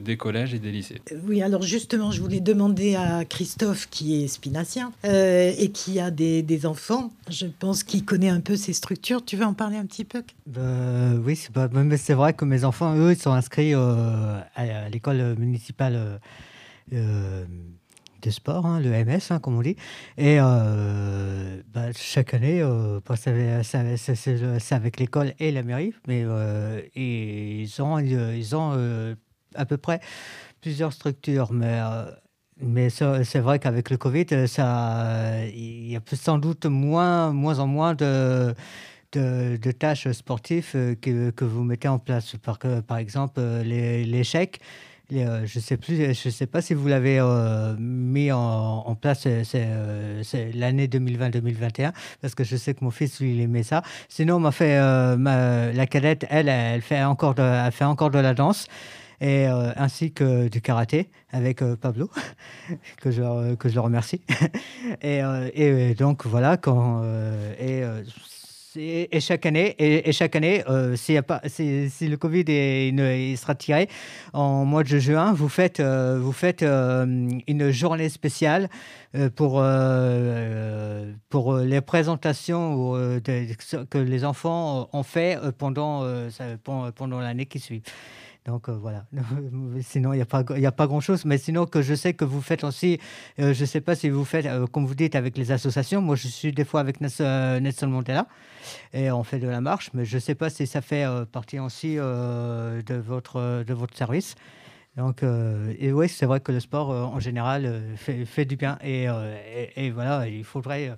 des, 0.00 0.16
collèges 0.18 0.52
et 0.52 0.58
des 0.58 0.70
lycées. 0.70 1.00
Oui, 1.26 1.40
alors 1.40 1.62
justement, 1.62 2.10
je 2.10 2.20
voulais 2.20 2.40
demander 2.40 2.96
à 2.96 3.24
Christophe, 3.24 3.88
qui 3.88 4.22
est 4.22 4.28
spinacien 4.28 4.92
euh, 5.06 5.52
et 5.56 5.70
qui 5.70 5.98
a 5.98 6.10
des, 6.10 6.42
des, 6.42 6.66
enfants, 6.66 7.10
je 7.30 7.46
pense 7.46 7.84
qu'il 7.84 8.04
connaît 8.04 8.28
un 8.28 8.40
peu 8.40 8.56
ces 8.56 8.74
structures. 8.74 9.24
Tu 9.24 9.36
veux 9.36 9.46
en 9.46 9.54
parler 9.54 9.78
un 9.78 9.86
petit 9.86 10.04
peu? 10.04 10.22
Euh, 10.58 11.18
Oui, 11.24 11.36
c'est 11.36 11.52
pas, 11.52 11.68
mais 11.68 11.96
c'est 11.96 12.14
vrai 12.14 12.34
que 12.34 12.44
mes 12.44 12.64
enfants, 12.64 12.94
eux, 12.96 13.12
ils 13.12 13.18
sont 13.18 13.32
inscrits 13.32 13.72
à, 13.72 14.46
à 14.56 14.88
l'école 14.90 15.36
municipale 15.38 16.20
de 18.20 18.30
sport, 18.30 18.66
hein, 18.66 18.80
le 18.80 18.90
MS, 18.90 19.30
hein, 19.30 19.38
comme 19.38 19.56
on 19.56 19.62
dit. 19.62 19.76
Et 20.18 20.38
euh, 20.40 21.62
bah, 21.72 21.92
chaque 21.96 22.34
année, 22.34 22.60
euh, 22.60 23.00
c'est 23.16 24.74
avec 24.74 25.00
l'école 25.00 25.32
et 25.38 25.50
la 25.50 25.62
mairie, 25.62 25.94
mais 26.06 26.22
euh, 26.24 26.82
ils 26.94 27.80
ont, 27.80 27.98
ils 27.98 28.56
ont 28.56 29.16
à 29.54 29.66
peu 29.66 29.76
près 29.76 30.00
plusieurs 30.60 30.92
structures. 30.92 31.52
Mais, 31.52 31.80
mais 32.60 32.90
c'est 32.90 33.40
vrai 33.40 33.58
qu'avec 33.58 33.90
le 33.90 33.96
Covid, 33.96 34.46
ça, 34.46 35.46
il 35.46 35.90
y 35.90 35.96
a 35.96 36.00
sans 36.12 36.38
doute 36.38 36.66
moins, 36.66 37.32
moins 37.32 37.58
en 37.58 37.66
moins 37.66 37.94
de. 37.94 38.54
De, 39.12 39.72
tâches 39.72 40.08
sportives 40.12 40.70
que, 41.00 41.30
que, 41.30 41.44
vous 41.44 41.64
mettez 41.64 41.88
en 41.88 41.98
place. 41.98 42.36
Par, 42.36 42.60
par 42.86 42.98
exemple, 42.98 43.40
l'échec, 43.64 44.60
euh, 45.12 45.42
je 45.44 45.58
sais 45.58 45.76
plus, 45.76 46.14
je 46.14 46.30
sais 46.30 46.46
pas 46.46 46.60
si 46.60 46.74
vous 46.74 46.86
l'avez 46.86 47.18
euh, 47.18 47.74
mis 47.78 48.30
en, 48.32 48.94
place 49.00 49.24
euh, 49.26 50.22
l'année 50.54 50.86
2020-2021 50.86 51.92
parce 52.20 52.34
que 52.34 52.44
je 52.44 52.56
sais 52.56 52.74
que 52.74 52.84
mon 52.84 52.90
fils 52.90 53.20
lui 53.20 53.34
il 53.34 53.40
aimait 53.40 53.62
ça. 53.62 53.82
Sinon, 54.08 54.38
m'a 54.38 54.52
fait 54.52 54.78
la 54.78 55.86
cadette, 55.86 56.26
elle, 56.30 56.48
elle 56.48 56.82
fait 56.82 57.02
encore 57.02 57.34
de, 57.34 57.70
fait 57.70 57.84
encore 57.84 58.10
de 58.10 58.18
la 58.18 58.34
danse 58.34 58.66
et 59.20 59.46
ainsi 59.46 60.12
que 60.12 60.48
du 60.48 60.60
karaté 60.62 61.10
avec 61.30 61.62
Pablo 61.80 62.10
que 63.00 63.10
je 63.10 63.54
que 63.54 63.68
je 63.68 63.74
le 63.74 63.80
remercie. 63.80 64.22
et, 65.02 65.20
et, 65.54 65.94
donc 65.94 66.26
voilà 66.26 66.56
quand 66.56 67.02
et 67.58 67.82
et 68.76 69.20
chaque 69.20 69.46
année, 69.46 69.74
et, 69.78 70.12
chaque 70.12 70.36
année, 70.36 70.62
euh, 70.68 70.96
si, 70.96 71.14
le 71.14 72.16
Covid 72.16 72.44
est, 72.48 73.36
sera 73.36 73.54
tiré 73.54 73.88
en 74.32 74.64
mois 74.64 74.84
de 74.84 74.98
juin, 74.98 75.32
vous 75.32 75.48
faites, 75.48 75.80
euh, 75.80 76.20
euh, 76.62 77.28
une 77.46 77.70
journée 77.70 78.08
spéciale 78.08 78.68
pour, 79.34 79.62
les 79.62 81.80
présentations 81.80 83.20
que 83.20 83.98
les 83.98 84.24
enfants 84.24 84.88
ont 84.92 85.02
fait 85.02 85.38
pendant 85.58 86.04
l'année 87.20 87.46
qui 87.46 87.58
suit. 87.58 87.82
Donc 88.50 88.68
euh, 88.68 88.72
voilà. 88.72 89.04
sinon, 89.82 90.12
il 90.12 90.16
n'y 90.16 90.22
a 90.22 90.26
pas, 90.26 90.40
a 90.40 90.72
pas 90.72 90.86
grand-chose. 90.88 91.24
Mais 91.24 91.38
sinon, 91.38 91.66
que 91.66 91.82
je 91.82 91.94
sais 91.94 92.14
que 92.14 92.24
vous 92.24 92.42
faites 92.42 92.64
aussi, 92.64 92.98
euh, 93.38 93.54
je 93.54 93.60
ne 93.60 93.66
sais 93.66 93.80
pas 93.80 93.94
si 93.94 94.10
vous 94.10 94.24
faites, 94.24 94.46
euh, 94.46 94.66
comme 94.66 94.86
vous 94.86 94.96
dites, 94.96 95.14
avec 95.14 95.38
les 95.38 95.52
associations. 95.52 96.02
Moi, 96.02 96.16
je 96.16 96.26
suis 96.26 96.52
des 96.52 96.64
fois 96.64 96.80
avec 96.80 97.00
Nelson 97.00 97.86
Mandela 97.86 98.26
et 98.92 99.10
on 99.12 99.22
fait 99.22 99.38
de 99.38 99.46
la 99.46 99.60
marche. 99.60 99.90
Mais 99.94 100.04
je 100.04 100.16
ne 100.16 100.20
sais 100.20 100.34
pas 100.34 100.50
si 100.50 100.66
ça 100.66 100.80
fait 100.80 101.06
partie 101.30 101.60
aussi 101.60 101.94
de, 101.94 102.94
votre, 102.98 103.62
de 103.64 103.74
votre 103.74 103.96
service. 103.96 104.34
Donc, 105.00 105.22
et 105.22 105.92
oui, 105.92 106.08
c'est 106.08 106.26
vrai 106.26 106.40
que 106.40 106.52
le 106.52 106.60
sport, 106.60 106.90
en 106.90 107.20
général, 107.20 107.82
fait, 107.96 108.26
fait, 108.26 108.44
du 108.44 108.56
bien. 108.56 108.78
Et, 108.82 109.06
et, 109.76 109.90
voilà, 109.90 110.28
il 110.28 110.44
faudrait 110.44 110.92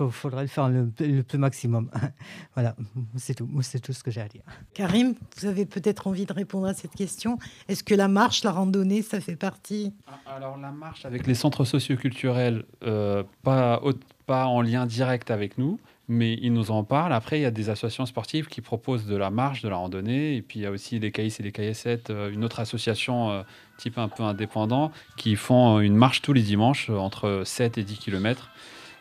il 0.00 0.10
faudrait 0.10 0.42
le 0.42 0.48
faire 0.48 0.68
le, 0.68 1.22
plus 1.22 1.38
maximum. 1.38 1.90
voilà, 2.54 2.74
c'est 3.16 3.34
tout. 3.34 3.48
C'est 3.60 3.80
tout 3.80 3.92
ce 3.92 4.02
que 4.02 4.10
j'ai 4.10 4.22
à 4.22 4.28
dire. 4.28 4.42
Karim, 4.72 5.14
vous 5.36 5.46
avez 5.46 5.66
peut-être 5.66 6.06
envie 6.06 6.24
de 6.24 6.32
répondre 6.32 6.66
à 6.66 6.74
cette 6.74 6.94
question. 6.94 7.38
Est-ce 7.68 7.84
que 7.84 7.94
la 7.94 8.08
marche, 8.08 8.42
la 8.42 8.52
randonnée, 8.52 9.02
ça 9.02 9.20
fait 9.20 9.36
partie? 9.36 9.92
Ah, 10.06 10.36
Alors 10.36 10.56
la 10.56 10.70
marche 10.70 11.04
avec 11.04 11.26
les 11.26 11.34
centres 11.34 11.64
socioculturels, 11.64 12.64
euh, 12.84 13.22
pas, 13.42 13.82
pas 14.26 14.46
en 14.46 14.62
lien 14.62 14.86
direct 14.86 15.30
avec 15.30 15.58
nous, 15.58 15.78
mais 16.12 16.34
ils 16.40 16.52
nous 16.52 16.70
en 16.70 16.84
parlent. 16.84 17.12
Après, 17.12 17.38
il 17.38 17.42
y 17.42 17.46
a 17.46 17.50
des 17.50 17.70
associations 17.70 18.06
sportives 18.06 18.46
qui 18.46 18.60
proposent 18.60 19.06
de 19.06 19.16
la 19.16 19.30
marche, 19.30 19.62
de 19.62 19.68
la 19.68 19.76
randonnée. 19.76 20.36
Et 20.36 20.42
puis, 20.42 20.60
il 20.60 20.62
y 20.62 20.66
a 20.66 20.70
aussi 20.70 20.98
les 20.98 21.10
KIS 21.10 21.36
et 21.40 21.42
les 21.42 21.50
KS7, 21.50 22.10
euh, 22.10 22.30
une 22.30 22.44
autre 22.44 22.60
association 22.60 23.30
euh, 23.30 23.42
type 23.78 23.98
un 23.98 24.08
peu 24.08 24.22
indépendant, 24.22 24.92
qui 25.16 25.36
font 25.36 25.80
une 25.80 25.96
marche 25.96 26.22
tous 26.22 26.32
les 26.32 26.42
dimanches 26.42 26.90
entre 26.90 27.42
7 27.44 27.78
et 27.78 27.82
10 27.82 27.98
km 27.98 28.50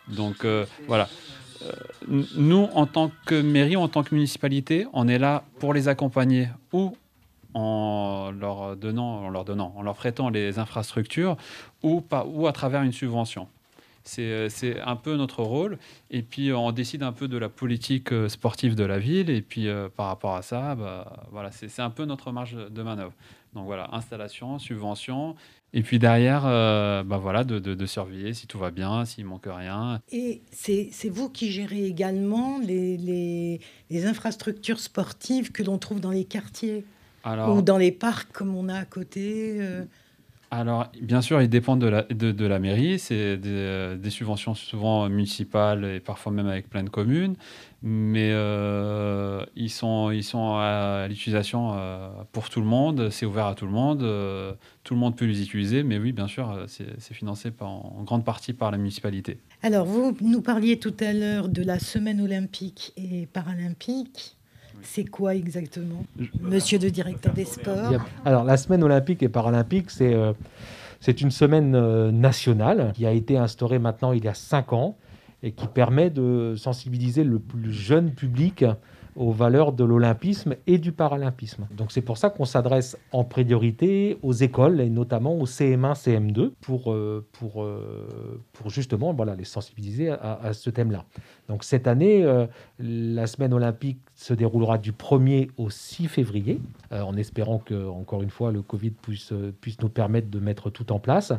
donc 0.08 0.46
euh, 0.46 0.66
voilà. 0.88 1.08
Euh, 1.64 1.72
nous, 2.36 2.70
en 2.74 2.86
tant 2.86 3.12
que 3.26 3.40
mairie, 3.40 3.76
en 3.76 3.88
tant 3.88 4.04
que 4.04 4.16
municipalité, 4.16 4.88
on 4.94 5.08
est 5.08 5.20
là 5.20 5.44
pour 5.60 5.74
les 5.74 5.88
accompagner 5.88 6.50
ou 6.74 6.96
en 7.54 8.32
leur 8.32 8.76
donnant, 8.78 9.26
en 9.26 9.30
leur 9.30 9.46
donnant, 9.46 9.74
en 9.76 9.82
leur 9.82 9.96
prêtant 9.96 10.30
les 10.30 10.58
infrastructures 10.58 11.38
ou, 11.84 12.02
pas, 12.02 12.26
ou 12.26 12.48
à 12.48 12.54
travers 12.54 12.82
une 12.82 12.94
subvention. 12.94 13.48
C'est 14.04 14.80
un 14.82 14.96
peu 14.96 15.16
notre 15.16 15.44
rôle. 15.44 15.78
Et 16.10 16.22
puis, 16.22 16.52
on 16.54 16.72
décide 16.72 17.04
un 17.04 17.12
peu 17.12 17.28
de 17.28 17.38
la 17.38 17.50
politique 17.50 18.12
euh, 18.12 18.30
sportive 18.30 18.76
de 18.76 18.84
la 18.84 19.00
ville. 19.00 19.30
Et 19.30 19.42
puis, 19.42 19.68
par 19.96 20.08
rapport 20.08 20.36
à 20.36 20.42
ça, 20.42 20.76
bah, 20.76 21.28
voilà, 21.32 21.52
c'est 21.52 21.82
un 21.82 21.90
peu 21.90 22.06
notre 22.06 22.32
marge 22.32 22.56
de 22.56 22.84
manœuvre. 22.84 23.14
Donc 23.54 23.66
voilà, 23.66 23.90
installation, 23.94 24.60
subvention, 24.60 25.36
et 25.74 25.84
puis 25.84 26.00
derrière, 26.00 26.44
euh, 26.46 27.04
bah 27.04 27.18
voilà, 27.18 27.44
de, 27.44 27.60
de, 27.60 27.86
surveiller 27.86 28.34
si 28.34 28.46
tout 28.46 28.58
va 28.58 28.72
bien, 28.72 29.06
s'il 29.06 29.26
manque 29.26 29.48
rien. 29.48 30.02
Et 30.12 30.42
c'est 30.52 31.10
vous 31.10 31.30
qui 31.30 31.50
gérez 31.50 31.86
également 31.86 32.60
les, 32.60 32.98
les, 32.98 33.62
les 33.90 34.06
infrastructures 34.06 34.80
sportives 34.80 35.52
que 35.52 35.64
l'on 35.64 35.78
trouve 35.78 36.02
dans 36.02 36.12
les 36.12 36.26
quartiers 36.26 36.84
ou 37.26 37.62
dans 37.62 37.78
les 37.78 37.92
parcs 37.92 38.32
comme 38.32 38.56
on 38.56 38.68
a 38.68 38.80
à 38.80 38.86
côté 38.86 39.58
euh 39.60 39.86
alors, 40.54 40.92
bien 41.02 41.22
sûr, 41.22 41.42
ils 41.42 41.48
dépendent 41.48 41.80
de 41.80 41.88
la, 41.88 42.04
de, 42.04 42.46
la 42.46 42.60
mairie. 42.60 43.00
C'est 43.00 43.38
des, 43.38 43.96
des, 43.98 44.10
subventions 44.10 44.54
souvent 44.54 45.08
municipales 45.08 45.86
et 45.86 46.02
parfois 46.02 46.34
même 46.34 46.48
avec 46.48 46.70
plein 46.70 46.84
de 46.84 46.90
communes 46.90 47.38
mais 47.84 48.30
euh, 48.32 49.44
ils, 49.56 49.70
sont, 49.70 50.12
ils 50.12 50.24
sont 50.24 50.56
à 50.56 51.08
l'utilisation 51.08 51.74
euh, 51.74 52.10
pour 52.32 52.50
tout 52.50 52.60
le 52.60 52.68
monde, 52.68 53.10
c'est 53.10 53.26
ouvert 53.26 53.48
à 53.48 53.56
tout 53.56 53.66
le 53.66 53.72
monde, 53.72 54.04
euh, 54.04 54.54
tout 54.84 54.94
le 54.94 55.00
monde 55.00 55.16
peut 55.16 55.26
les 55.26 55.42
utiliser, 55.42 55.82
mais 55.82 55.98
oui, 55.98 56.12
bien 56.12 56.28
sûr, 56.28 56.66
c'est 56.68 57.14
financé 57.14 57.52
en 57.60 58.04
grande 58.04 58.24
partie 58.24 58.54
par 58.54 58.72
la 58.72 58.78
municipalité. 58.78 59.40
Alors, 59.64 59.86
vous 59.86 60.16
nous 60.22 60.42
parliez 60.42 60.78
tout 60.78 60.94
à 61.00 61.12
l'heure 61.14 61.50
de 61.50 61.64
la 61.64 61.80
semaine 61.80 62.22
olympique 62.22 62.94
et 62.98 63.26
paralympique. 63.26 64.38
C'est 64.84 65.06
quoi 65.06 65.36
exactement, 65.36 66.06
monsieur 66.42 66.80
le 66.80 66.92
directeur 66.92 67.34
des 67.34 67.46
sports 67.46 68.06
Alors, 68.26 68.44
la 68.44 68.58
semaine 68.58 68.84
olympique 68.84 69.24
et 69.24 69.30
paralympique, 69.30 69.92
c'est 69.92 70.16
C'est 71.02 71.20
une 71.20 71.32
semaine 71.32 71.74
euh, 71.74 72.12
nationale 72.12 72.92
qui 72.94 73.08
a 73.08 73.12
été 73.12 73.36
instaurée 73.36 73.80
maintenant 73.80 74.12
il 74.14 74.24
y 74.24 74.28
a 74.28 74.36
cinq 74.36 74.72
ans 74.72 74.96
et 75.42 75.52
qui 75.52 75.66
permet 75.66 76.12
de 76.12 76.54
sensibiliser 76.56 77.24
le 77.24 77.40
plus 77.40 77.74
jeune 77.74 78.12
public 78.12 78.64
aux 79.16 79.32
valeurs 79.32 79.74
de 79.74 79.84
l'olympisme 79.84 80.56
et 80.68 80.78
du 80.78 80.92
paralympisme. 80.92 81.68
Donc 81.72 81.92
c'est 81.92 82.02
pour 82.02 82.18
ça 82.18 82.30
qu'on 82.30 82.46
s'adresse 82.46 82.98
en 83.12 83.24
priorité 83.24 84.18
aux 84.22 84.34
écoles 84.34 84.80
et 84.80 84.90
notamment 84.90 85.36
aux 85.36 85.46
CM1, 85.46 85.96
CM2 85.96 86.52
pour, 86.62 86.92
euh, 86.92 87.26
pour, 87.34 87.64
euh, 87.64 88.40
pour 88.54 88.70
justement 88.70 89.14
voilà, 89.14 89.36
les 89.36 89.44
sensibiliser 89.44 90.10
à, 90.10 90.54
ce 90.54 90.70
thème-là. 90.70 91.06
Donc 91.50 91.64
cette 91.64 91.88
année, 91.88 92.24
euh, 92.24 92.46
la 92.80 93.28
semaine 93.28 93.54
olympique 93.54 94.00
se 94.16 94.34
déroulera 94.34 94.78
du 94.78 94.92
1er 94.92 95.50
au 95.58 95.70
6 95.70 96.08
février, 96.08 96.62
en 96.92 97.16
espérant 97.18 97.60
que, 97.60 97.88
encore 97.90 98.22
une 98.22 98.30
fois, 98.30 98.52
le 98.52 98.62
Covid 98.62 98.92
puisse, 98.92 99.34
puisse 99.62 99.82
nous 99.82 99.90
permettre 99.90 100.30
de 100.30 100.40
mettre 100.40 100.70
tout 100.70 100.92
en 100.92 101.00
place. 101.00 101.34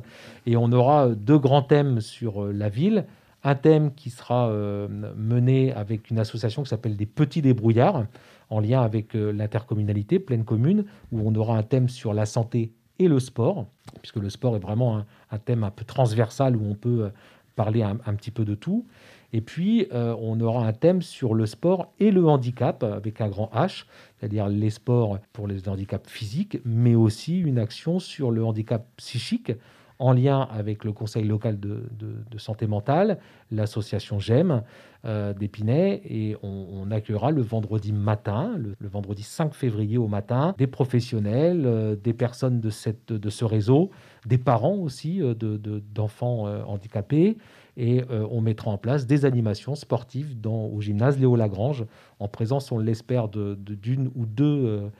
Et 0.46 0.56
on 0.56 0.70
aura 0.72 1.08
deux 1.08 1.38
grands 1.38 1.62
thèmes 1.62 2.00
sur 2.00 2.52
la 2.52 2.68
ville 2.68 3.04
un 3.44 3.54
thème 3.54 3.94
qui 3.94 4.10
sera 4.10 4.48
euh, 4.48 4.88
mené 5.16 5.72
avec 5.72 6.10
une 6.10 6.18
association 6.18 6.62
qui 6.62 6.68
s'appelle 6.68 6.96
des 6.96 7.06
petits 7.06 7.42
débrouillards, 7.42 8.04
en 8.50 8.60
lien 8.60 8.82
avec 8.82 9.16
euh, 9.16 9.32
l'intercommunalité, 9.32 10.18
pleine 10.18 10.44
commune, 10.44 10.84
où 11.10 11.20
on 11.24 11.34
aura 11.34 11.56
un 11.56 11.62
thème 11.62 11.88
sur 11.88 12.14
la 12.14 12.26
santé 12.26 12.72
et 12.98 13.08
le 13.08 13.18
sport, 13.18 13.66
puisque 14.00 14.16
le 14.16 14.30
sport 14.30 14.54
est 14.56 14.60
vraiment 14.60 15.04
un, 15.30 15.38
thème 15.38 15.64
un 15.64 15.70
peu 15.70 15.84
transversal 15.84 16.56
où 16.56 16.64
on 16.64 16.74
peut 16.74 17.04
euh, 17.04 17.10
parler 17.56 17.82
un, 17.82 17.96
petit 18.14 18.30
peu 18.30 18.44
de 18.44 18.54
tout. 18.54 18.86
Et 19.34 19.42
puis, 19.42 19.86
on 19.92 20.40
aura 20.40 20.66
un 20.66 20.72
thème 20.72 21.00
sur 21.02 21.34
le 21.34 21.44
sport 21.44 21.92
et 22.00 22.10
le 22.10 22.26
handicap, 22.26 22.82
avec 22.82 23.20
un 23.20 23.28
grand 23.28 23.50
H, 23.54 23.84
c'est-à-dire 24.18 24.48
les 24.48 24.70
sports 24.70 25.18
pour 25.34 25.46
les 25.46 25.68
handicaps 25.68 26.10
physiques, 26.10 26.58
mais 26.64 26.94
aussi 26.94 27.38
une 27.38 27.58
action 27.58 27.98
sur 27.98 28.30
le 28.30 28.42
handicap 28.44 28.86
psychique, 28.96 29.52
en 30.02 30.12
lien 30.12 30.48
avec 30.50 30.84
le 30.84 30.92
Conseil 30.92 31.24
local 31.24 31.60
de, 31.60 32.38
santé 32.38 32.66
mentale, 32.66 33.18
l'association 33.52 34.18
GEM 34.18 34.62
euh, 35.04 35.32
d'Épinay, 35.32 36.02
et 36.04 36.36
on, 36.42 36.90
accueillera 36.90 37.30
le 37.30 37.40
vendredi 37.40 37.92
matin, 37.92 38.56
le, 38.58 38.74
vendredi 38.88 39.22
5 39.22 39.54
février 39.54 39.98
au 39.98 40.08
matin, 40.08 40.56
des 40.58 40.66
professionnels, 40.66 41.62
euh, 41.64 41.94
des 41.94 42.12
personnes 42.12 42.60
de, 42.60 42.70
ce 42.70 43.44
réseau, 43.44 43.90
des 44.26 44.38
parents 44.38 44.74
aussi 44.74 45.22
euh, 45.22 45.34
d'enfants 45.94 46.46
handicapés, 46.66 47.36
et 47.76 48.02
on 48.08 48.40
mettra 48.42 48.70
en 48.70 48.76
place 48.76 49.06
des 49.06 49.24
animations 49.24 49.74
sportives 49.74 50.36
au 50.44 50.80
gymnase 50.80 51.18
Léo 51.18 51.36
Lagrange, 51.36 51.86
en 52.18 52.28
présence, 52.28 52.70
on 52.70 52.78
l'espère, 52.78 53.28
d'une 53.28 54.10
ou 54.14 54.26
deux 54.26 54.90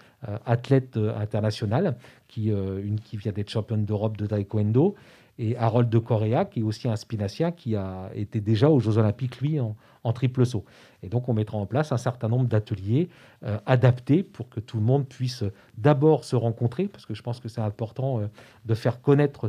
athlètes 0.47 0.97
internationales 0.97 1.97
qui, 2.33 2.51
euh, 2.51 2.83
une 2.83 2.99
qui 2.99 3.17
vient 3.19 3.33
d'être 3.33 3.51
championne 3.51 3.85
d'Europe 3.85 4.17
de 4.17 4.27
taekwondo, 4.27 4.95
et 5.39 5.57
Harold 5.57 5.89
de 5.89 5.99
Correa, 5.99 6.45
qui 6.45 6.61
est 6.61 6.63
aussi 6.63 6.89
un 6.89 6.97
spinacien, 6.97 7.53
qui 7.53 7.75
a 7.75 8.11
été 8.15 8.41
déjà 8.41 8.69
aux 8.71 8.81
Jeux 8.81 8.99
Olympiques, 8.99 9.41
lui, 9.41 9.59
en, 9.61 9.75
triple 10.13 10.45
saut. 10.45 10.65
Et 11.03 11.09
donc, 11.09 11.29
on 11.29 11.35
mettra 11.35 11.59
en 11.59 11.67
place 11.67 11.93
un 11.93 11.97
certain 11.97 12.29
nombre 12.29 12.47
d'ateliers 12.47 13.09
euh, 13.45 13.59
adaptés 13.67 14.23
pour 14.23 14.49
que 14.49 14.61
tout 14.61 14.77
le 14.77 14.83
monde 14.83 15.07
puisse 15.07 15.45
d'abord 15.79 16.25
se 16.25 16.37
rencontrer, 16.37 16.87
parce 16.87 17.07
que 17.07 17.15
je 17.15 17.23
pense 17.23 17.41
que 17.41 17.49
c'est 17.49 17.61
important 17.61 18.21
euh, 18.21 18.27
de 18.67 18.75
faire 18.75 19.01
connaître 19.01 19.47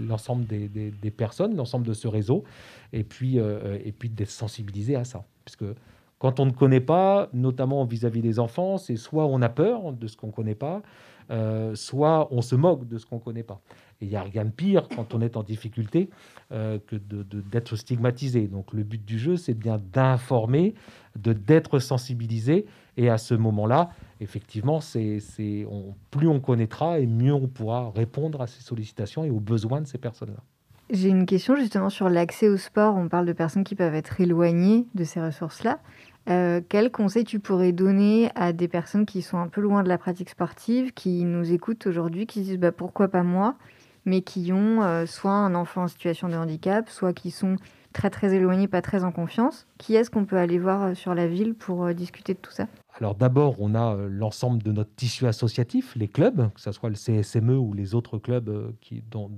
l'ensemble 0.00 0.46
des, 0.46 1.10
personnes, 1.10 1.54
l'ensemble 1.56 1.86
de 1.86 1.92
ce 1.92 2.08
réseau, 2.08 2.44
et 2.92 3.04
puis, 3.04 3.36
et 3.38 3.92
puis 3.92 4.08
d'être 4.08 4.30
sensibilisé 4.30 4.96
à 4.96 5.04
ça. 5.04 5.24
Puisque 5.44 5.64
quand 6.18 6.40
on 6.40 6.46
ne 6.46 6.52
connaît 6.52 6.80
pas, 6.80 7.28
notamment 7.32 7.84
vis-à-vis 7.84 8.20
-vis 8.20 8.22
des 8.22 8.38
enfants, 8.38 8.78
c'est 8.78 8.96
soit 8.96 9.26
on 9.26 9.42
a 9.42 9.48
peur 9.48 9.92
de 9.92 10.06
ce 10.06 10.16
qu'on 10.16 10.28
ne 10.28 10.32
connaît 10.32 10.54
pas, 10.54 10.82
euh, 11.30 11.74
soit 11.74 12.28
on 12.30 12.42
se 12.42 12.54
moque 12.54 12.86
de 12.86 12.98
ce 12.98 13.06
qu'on 13.06 13.16
ne 13.16 13.20
connaît 13.20 13.42
pas. 13.42 13.60
Il 14.02 14.08
n'y 14.08 14.16
a 14.16 14.22
rien 14.22 14.44
de 14.44 14.50
pire 14.50 14.88
quand 14.94 15.14
on 15.14 15.20
est 15.20 15.36
en 15.36 15.42
difficulté 15.42 16.10
euh, 16.50 16.78
que 16.86 16.96
d'être 16.96 17.76
stigmatisé. 17.76 18.48
Donc 18.48 18.72
le 18.72 18.82
but 18.82 19.04
du 19.04 19.18
jeu, 19.18 19.36
c'est 19.36 19.54
bien 19.54 19.80
d'informer, 19.92 20.74
d'être 21.16 21.78
sensibilisé. 21.78 22.66
Et 22.96 23.08
à 23.08 23.16
ce 23.16 23.34
moment-là, 23.34 23.90
effectivement, 24.20 24.80
c'est, 24.80 25.18
plus 26.10 26.28
on 26.28 26.40
connaîtra 26.40 26.98
et 26.98 27.06
mieux 27.06 27.32
on 27.32 27.46
pourra 27.46 27.90
répondre 27.90 28.42
à 28.42 28.46
ces 28.46 28.62
sollicitations 28.62 29.24
et 29.24 29.30
aux 29.30 29.40
besoins 29.40 29.80
de 29.80 29.86
ces 29.86 29.98
personnes-là. 29.98 30.42
J'ai 30.90 31.08
une 31.08 31.24
question 31.24 31.56
justement 31.56 31.88
sur 31.88 32.10
l'accès 32.10 32.48
au 32.48 32.58
sport. 32.58 32.96
On 32.96 33.08
parle 33.08 33.24
de 33.24 33.32
personnes 33.32 33.64
qui 33.64 33.74
peuvent 33.74 33.94
être 33.94 34.20
éloignées 34.20 34.86
de 34.94 35.04
ces 35.04 35.22
ressources-là. 35.22 35.78
Euh, 36.28 36.60
quel 36.68 36.90
conseil 36.90 37.24
tu 37.24 37.40
pourrais 37.40 37.72
donner 37.72 38.30
à 38.34 38.52
des 38.52 38.68
personnes 38.68 39.06
qui 39.06 39.22
sont 39.22 39.38
un 39.38 39.48
peu 39.48 39.60
loin 39.60 39.82
de 39.82 39.88
la 39.88 39.98
pratique 39.98 40.30
sportive, 40.30 40.92
qui 40.92 41.24
nous 41.24 41.52
écoutent 41.52 41.86
aujourd'hui, 41.86 42.26
qui 42.26 42.42
disent 42.42 42.58
bah, 42.58 42.72
pourquoi 42.72 43.08
pas 43.08 43.22
moi, 43.22 43.56
mais 44.04 44.22
qui 44.22 44.52
ont 44.52 44.82
euh, 44.82 45.06
soit 45.06 45.32
un 45.32 45.54
enfant 45.54 45.84
en 45.84 45.88
situation 45.88 46.28
de 46.28 46.34
handicap, 46.34 46.88
soit 46.88 47.12
qui 47.12 47.30
sont 47.30 47.56
très 47.92 48.10
très 48.10 48.34
éloignés, 48.34 48.68
pas 48.68 48.82
très 48.82 49.04
en 49.04 49.12
confiance. 49.12 49.66
Qui 49.78 49.94
est-ce 49.94 50.10
qu'on 50.10 50.24
peut 50.24 50.38
aller 50.38 50.58
voir 50.58 50.82
euh, 50.82 50.94
sur 50.94 51.14
la 51.14 51.26
ville 51.26 51.54
pour 51.54 51.92
discuter 51.94 52.34
de 52.34 52.38
tout 52.38 52.52
ça? 52.52 52.66
Alors 53.02 53.16
d'abord, 53.16 53.56
on 53.58 53.74
a 53.74 53.96
l'ensemble 54.08 54.62
de 54.62 54.70
notre 54.70 54.94
tissu 54.94 55.26
associatif, 55.26 55.96
les 55.96 56.06
clubs, 56.06 56.52
que 56.54 56.60
ce 56.60 56.70
soit 56.70 56.88
le 56.88 56.94
CSME 56.94 57.56
ou 57.56 57.72
les 57.74 57.96
autres 57.96 58.18
clubs 58.18 58.72
qui, 58.80 59.02
dont, 59.10 59.28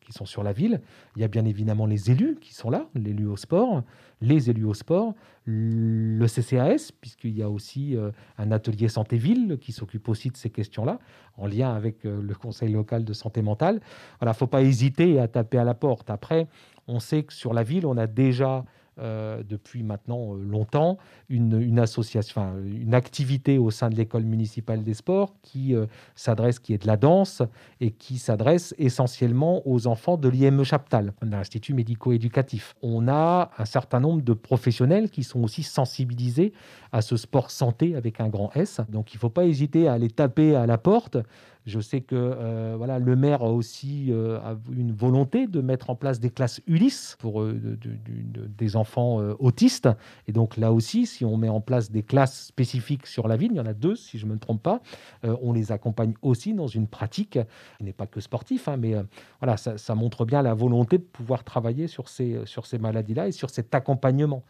qui 0.00 0.12
sont 0.12 0.26
sur 0.26 0.42
la 0.42 0.52
ville. 0.52 0.80
Il 1.14 1.22
y 1.22 1.24
a 1.24 1.28
bien 1.28 1.44
évidemment 1.44 1.86
les 1.86 2.10
élus 2.10 2.38
qui 2.40 2.54
sont 2.54 2.70
là, 2.70 2.88
l'élu 2.94 3.26
au 3.26 3.36
sport 3.36 3.82
les 4.22 4.48
élus 4.48 4.64
au 4.64 4.72
sport, 4.72 5.14
le 5.44 6.26
CCAS, 6.26 6.92
puisqu'il 7.00 7.36
y 7.36 7.42
a 7.42 7.50
aussi 7.50 7.96
euh, 7.96 8.12
un 8.38 8.52
atelier 8.52 8.88
santé-ville 8.88 9.58
qui 9.60 9.72
s'occupe 9.72 10.08
aussi 10.08 10.30
de 10.30 10.36
ces 10.36 10.48
questions-là, 10.48 11.00
en 11.36 11.46
lien 11.46 11.74
avec 11.74 12.06
euh, 12.06 12.22
le 12.22 12.34
Conseil 12.34 12.70
local 12.70 13.04
de 13.04 13.12
santé 13.12 13.42
mentale. 13.42 13.80
Voilà, 14.20 14.30
il 14.30 14.36
ne 14.36 14.38
faut 14.38 14.46
pas 14.46 14.62
hésiter 14.62 15.18
à 15.18 15.28
taper 15.28 15.58
à 15.58 15.64
la 15.64 15.74
porte. 15.74 16.08
Après, 16.08 16.46
on 16.86 17.00
sait 17.00 17.24
que 17.24 17.32
sur 17.32 17.52
la 17.52 17.64
ville, 17.64 17.84
on 17.84 17.96
a 17.96 18.06
déjà 18.06 18.64
euh, 18.98 19.42
depuis 19.48 19.82
maintenant 19.82 20.34
euh, 20.34 20.44
longtemps 20.44 20.98
une, 21.30 21.78
association, 21.78 22.58
une 22.62 22.92
activité 22.92 23.56
au 23.56 23.70
sein 23.70 23.88
de 23.88 23.94
l'école 23.94 24.24
municipale 24.24 24.82
des 24.82 24.92
sports 24.92 25.34
qui 25.40 25.74
euh, 25.74 25.86
s'adresse, 26.14 26.58
qui 26.58 26.74
est 26.74 26.82
de 26.82 26.86
la 26.86 26.98
danse 26.98 27.40
et 27.80 27.90
qui 27.90 28.18
s'adresse 28.18 28.74
essentiellement 28.76 29.66
aux 29.66 29.86
enfants 29.86 30.18
de 30.18 30.28
l'IME 30.28 30.62
Chaptal, 30.62 31.14
l'Institut 31.22 31.72
médico-éducatif. 31.72 32.74
On 32.82 33.08
a 33.08 33.50
un 33.56 33.64
certain 33.64 33.98
nombre 33.98 34.20
de 34.20 34.34
professionnels 34.34 35.08
qui 35.08 35.24
sont 35.24 35.42
aussi 35.42 35.62
sensibilisés 35.62 36.52
à 36.92 37.00
ce 37.00 37.16
sport 37.16 37.50
santé 37.50 37.96
avec 37.96 38.20
un 38.20 38.28
grand 38.28 38.54
S. 38.54 38.82
Donc 38.90 39.14
il 39.14 39.16
ne 39.16 39.20
faut 39.20 39.30
pas 39.30 39.46
hésiter 39.46 39.88
à 39.88 39.94
aller 39.94 40.10
taper 40.10 40.54
à 40.54 40.66
la 40.66 40.76
porte. 40.76 41.16
Je 41.64 41.78
sais 41.78 42.00
que 42.00 42.16
euh, 42.16 42.74
voilà, 42.76 42.98
le 42.98 43.14
maire 43.14 43.42
a 43.42 43.52
aussi 43.52 44.08
euh, 44.10 44.38
une 44.72 44.92
volonté 44.92 45.46
de 45.46 45.60
mettre 45.60 45.90
en 45.90 45.94
place 45.94 46.18
des 46.18 46.30
classes 46.30 46.60
Ulysse 46.66 47.16
pour 47.20 47.40
euh, 47.40 47.78
des 48.58 48.76
enfants 48.76 49.18
autistes. 49.38 49.88
Et 50.26 50.32
donc 50.32 50.56
là 50.56 50.72
aussi, 50.72 51.06
si 51.06 51.24
on 51.24 51.36
met 51.36 51.48
en 51.48 51.60
place 51.60 51.90
des 51.90 52.02
classes 52.02 52.46
spécifiques 52.46 53.06
sur 53.06 53.28
la 53.28 53.36
ville, 53.36 53.52
il 53.52 53.56
y 53.56 53.60
en 53.60 53.66
a 53.66 53.74
deux 53.74 53.94
si 53.94 54.18
je 54.18 54.26
ne 54.26 54.32
me 54.32 54.38
trompe 54.38 54.62
pas, 54.62 54.80
on 55.22 55.52
les 55.52 55.72
accompagne 55.72 56.14
aussi 56.22 56.54
dans 56.54 56.66
une 56.66 56.86
pratique 56.86 57.38
qui 57.78 57.84
n'est 57.84 57.92
pas 57.92 58.06
que 58.06 58.20
sportif, 58.20 58.68
hein, 58.68 58.76
mais 58.76 58.94
voilà, 59.40 59.56
ça, 59.56 59.78
ça, 59.78 59.94
montre 59.94 60.24
bien 60.24 60.42
la 60.42 60.54
volonté 60.54 60.98
de 60.98 61.02
pouvoir 61.02 61.44
travailler 61.44 61.86
sur 61.86 62.08
ces, 62.08 62.40
sur 62.44 62.66
ces 62.66 62.78
maladies-là 62.78 63.28
et 63.28 63.32
sur 63.32 63.50
cet 63.50 63.74
accompagnement 63.74 64.42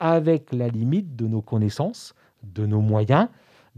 avec 0.00 0.52
la 0.52 0.68
limite 0.68 1.16
de 1.16 1.26
nos 1.26 1.42
connaissances, 1.42 2.14
de 2.42 2.66
nos 2.66 2.80
moyens 2.80 3.28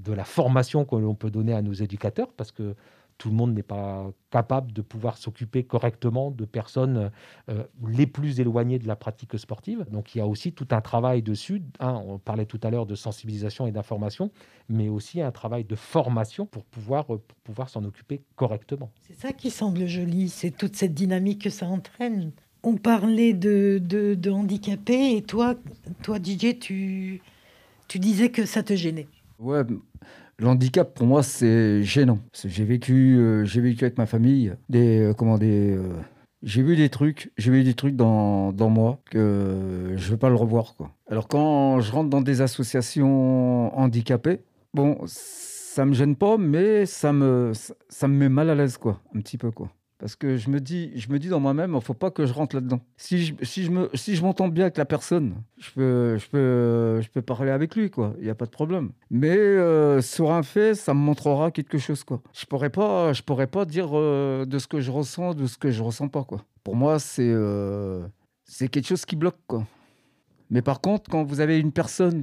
de 0.03 0.13
la 0.13 0.25
formation 0.25 0.85
que 0.85 0.97
l'on 0.97 1.15
peut 1.15 1.31
donner 1.31 1.55
à 1.55 1.63
nos 1.63 1.73
éducateurs, 1.73 2.33
parce 2.37 2.53
que 2.53 2.75
tout 3.21 3.29
le 3.29 3.35
monde 3.35 3.53
n'est 3.53 3.63
pas 3.63 4.11
capable 4.31 4.73
de 4.73 4.81
pouvoir 4.81 5.19
s'occuper 5.19 5.63
correctement 5.63 6.31
de 6.31 6.47
personnes 6.47 7.11
euh, 7.51 7.65
les 7.87 8.07
plus 8.07 8.41
éloignées 8.41 8.79
de 8.79 8.89
la 8.89 8.97
pratique 8.97 9.39
sportive. 9.39 9.85
Donc 9.91 10.15
il 10.15 10.19
y 10.19 10.21
a 10.23 10.27
aussi 10.27 10.55
tout 10.55 10.67
un 10.71 10.81
travail 10.81 11.21
dessus. 11.21 11.61
on 11.81 12.19
parlait 12.19 12.47
tout 12.47 12.59
à 12.63 12.71
l'heure 12.71 12.87
de 12.87 12.95
sensibilisation 12.95 13.67
et 13.67 13.73
d'information, 13.73 14.31
mais 14.71 14.89
aussi 14.89 15.21
un 15.21 15.33
travail 15.33 15.65
de 15.65 15.75
formation 15.77 16.47
pour 16.47 16.65
pouvoir, 16.65 17.15
euh, 17.15 17.23
pouvoir 17.45 17.69
s'en 17.69 17.85
occuper 17.85 18.23
correctement. 18.37 18.91
C'est 19.03 19.21
ça 19.21 19.35
qui 19.35 19.51
semble 19.51 19.87
joli, 19.87 20.31
c'est 20.31 20.51
toute 20.51 20.75
cette 20.75 20.95
dynamique 20.95 21.43
que 21.43 21.51
ça 21.51 21.67
entraîne. 21.67 22.33
On 22.63 22.79
parlait 22.79 23.35
de, 23.35 23.83
de, 23.83 24.31
handicapés 24.31 25.17
et 25.17 25.23
toi, 25.23 25.57
toi 26.03 26.19
Didier, 26.19 26.59
tu, 26.59 27.21
tu 27.87 27.99
disais 27.99 28.31
que 28.31 28.47
ça 28.47 28.63
te 28.63 28.75
gênait. 28.75 29.09
Ouais, 29.41 29.63
l'handicap 30.39 30.93
pour 30.95 31.07
moi 31.07 31.23
c'est 31.23 31.83
gênant. 31.83 32.19
J'ai 32.45 32.65
vécu, 32.65 33.17
euh, 33.19 33.45
j'ai 33.47 33.63
vécu 33.63 33.85
avec 33.85 33.97
ma 33.97 34.05
famille 34.05 34.55
des, 34.69 35.01
euh, 35.01 35.15
comment 35.15 35.39
des, 35.39 35.75
euh, 35.79 35.95
j'ai 36.43 36.63
vu 36.63 36.77
des 36.77 36.91
trucs, 36.91 37.33
j'ai 37.39 37.51
vu 37.51 37.65
des 37.65 37.73
trucs 37.73 37.97
dans, 37.97 38.53
dans 38.53 38.69
moi 38.69 39.01
que 39.11 39.95
je 39.97 40.11
veux 40.11 40.19
pas 40.19 40.29
le 40.29 40.35
revoir 40.35 40.75
quoi. 40.77 40.91
Alors 41.11 41.27
quand 41.27 41.81
je 41.81 41.91
rentre 41.91 42.11
dans 42.11 42.21
des 42.21 42.43
associations 42.43 43.75
handicapées, 43.79 44.41
bon, 44.75 44.99
ça 45.07 45.87
me 45.87 45.95
gêne 45.95 46.17
pas, 46.17 46.37
mais 46.37 46.85
ça 46.85 47.15
me, 47.15 47.53
ça, 47.89 48.09
me 48.09 48.15
met 48.15 48.29
mal 48.29 48.51
à 48.51 48.55
l'aise 48.55 48.77
quoi, 48.77 49.01
un 49.15 49.21
petit 49.21 49.39
peu 49.39 49.51
quoi. 49.51 49.71
Parce 50.01 50.17
que 50.17 50.39
je 50.39 50.49
me 50.49 50.61
dis, 50.61 50.93
je 50.97 51.11
me 51.11 51.19
dis 51.19 51.29
dans 51.29 51.41
moi-même, 51.41 51.73
il 51.73 51.75
ne 51.75 51.81
faut 51.81 51.93
pas 51.93 52.11
que 52.11 52.25
je 52.25 52.33
rentre 52.33 52.57
là-dedans. 52.57 52.81
Si 52.97 53.23
je, 53.23 53.35
si 53.43 53.65
je 53.65 53.71
si 53.93 54.17
je 54.17 54.23
m'entends 54.23 54.49
bien 54.49 54.65
avec 54.65 54.79
la 54.79 54.87
personne, 54.87 55.35
je 55.59 55.71
peux, 55.73 56.17
je 56.17 56.27
peux, 56.27 57.01
je 57.03 57.09
peux 57.11 57.21
parler 57.21 57.51
avec 57.51 57.77
lui, 57.77 57.91
quoi. 57.91 58.15
Il 58.19 58.25
n'y 58.25 58.31
a 58.31 58.35
pas 58.35 58.47
de 58.47 58.51
problème. 58.51 58.93
Mais 59.11 59.37
euh, 59.37 60.01
sur 60.01 60.33
un 60.33 60.43
fait, 60.43 60.75
ça 60.75 60.95
me 60.95 61.01
montrera 61.01 61.51
quelque 61.51 61.77
chose, 61.77 62.03
quoi. 62.03 62.23
Je 62.33 62.47
pourrais 62.47 62.71
pourrais 62.71 63.47
pas 63.47 63.67
dire 63.67 63.91
euh, 63.93 64.47
de 64.47 64.59
ce 64.59 64.67
que 64.67 64.81
je 64.81 64.91
ressens, 64.91 65.35
de 65.35 65.47
ce 65.47 65.59
que 65.59 65.71
je 65.71 65.83
ressens 65.83 66.09
pas, 66.09 66.25
quoi. 66.25 66.47
Pour 66.65 66.77
moi, 66.77 66.99
c'est, 66.99 67.31
euh, 67.31 68.07
c'est 68.45 68.69
quelque 68.69 68.87
chose 68.87 69.05
qui 69.05 69.17
bloque, 69.17 69.39
quoi. 69.47 69.67
Mais 70.49 70.63
par 70.63 70.81
contre, 70.81 71.11
quand 71.11 71.25
vous 71.25 71.41
avez 71.41 71.59
une 71.59 71.73
personne 71.73 72.23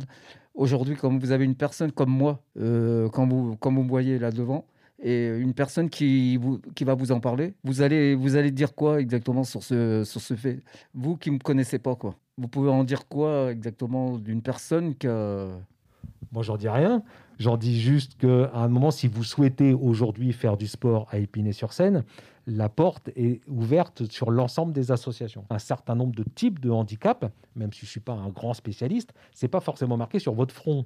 aujourd'hui, 0.55 0.95
quand 0.95 1.15
vous 1.15 1.31
avez 1.31 1.45
une 1.45 1.55
personne 1.55 1.91
comme 1.91 2.09
moi, 2.09 2.43
quand 2.55 3.27
vous, 3.27 3.55
quand 3.57 3.71
vous 3.71 3.83
me 3.83 3.87
voyez 3.89 4.17
là 4.17 4.31
devant 4.31 4.65
et 4.99 5.27
une 5.27 5.53
personne 5.53 5.89
qui, 5.89 6.39
va 6.81 6.95
vous 6.95 7.11
en 7.11 7.19
parler, 7.19 7.53
vous 7.63 7.81
allez, 7.81 8.15
vous 8.15 8.35
allez 8.35 8.51
dire 8.51 8.73
quoi 8.73 8.99
exactement 8.99 9.43
sur 9.43 9.63
ce, 9.63 10.03
sur 10.03 10.21
ce 10.21 10.33
fait? 10.35 10.63
Vous 10.93 11.17
qui 11.17 11.29
ne 11.29 11.35
me 11.35 11.39
connaissez 11.39 11.79
pas, 11.79 11.95
quoi. 11.95 12.15
Vous 12.37 12.47
pouvez 12.47 12.69
en 12.69 12.83
dire 12.83 13.07
quoi 13.07 13.51
exactement 13.51 14.17
d'une 14.17 14.41
personne 14.41 14.95
qui 14.95 15.07
a... 15.07 15.47
Moi, 16.31 16.43
j'en 16.43 16.57
dis 16.57 16.67
rien. 16.67 17.03
J'en 17.39 17.57
dis 17.57 17.79
juste 17.79 18.17
qu'à 18.17 18.51
un 18.53 18.67
moment, 18.67 18.91
si 18.91 19.07
vous 19.07 19.23
souhaitez 19.23 19.73
aujourd'hui 19.73 20.33
faire 20.33 20.57
du 20.57 20.67
sport 20.67 21.07
à 21.11 21.19
Épinay-sur-Seine, 21.19 22.03
la 22.47 22.69
porte 22.69 23.09
est 23.15 23.41
ouverte 23.47 24.11
sur 24.11 24.31
l'ensemble 24.31 24.73
des 24.73 24.91
associations. 24.91 25.45
Un 25.49 25.59
certain 25.59 25.95
nombre 25.95 26.15
de 26.15 26.23
types 26.23 26.59
de 26.59 26.71
handicaps, 26.71 27.27
même 27.55 27.71
si 27.71 27.81
je 27.81 27.85
ne 27.85 27.89
suis 27.89 27.99
pas 27.99 28.13
un 28.13 28.29
grand 28.29 28.53
spécialiste, 28.53 29.13
ce 29.33 29.45
n'est 29.45 29.49
pas 29.49 29.59
forcément 29.59 29.97
marqué 29.97 30.17
sur 30.17 30.33
votre 30.33 30.55
front. 30.55 30.85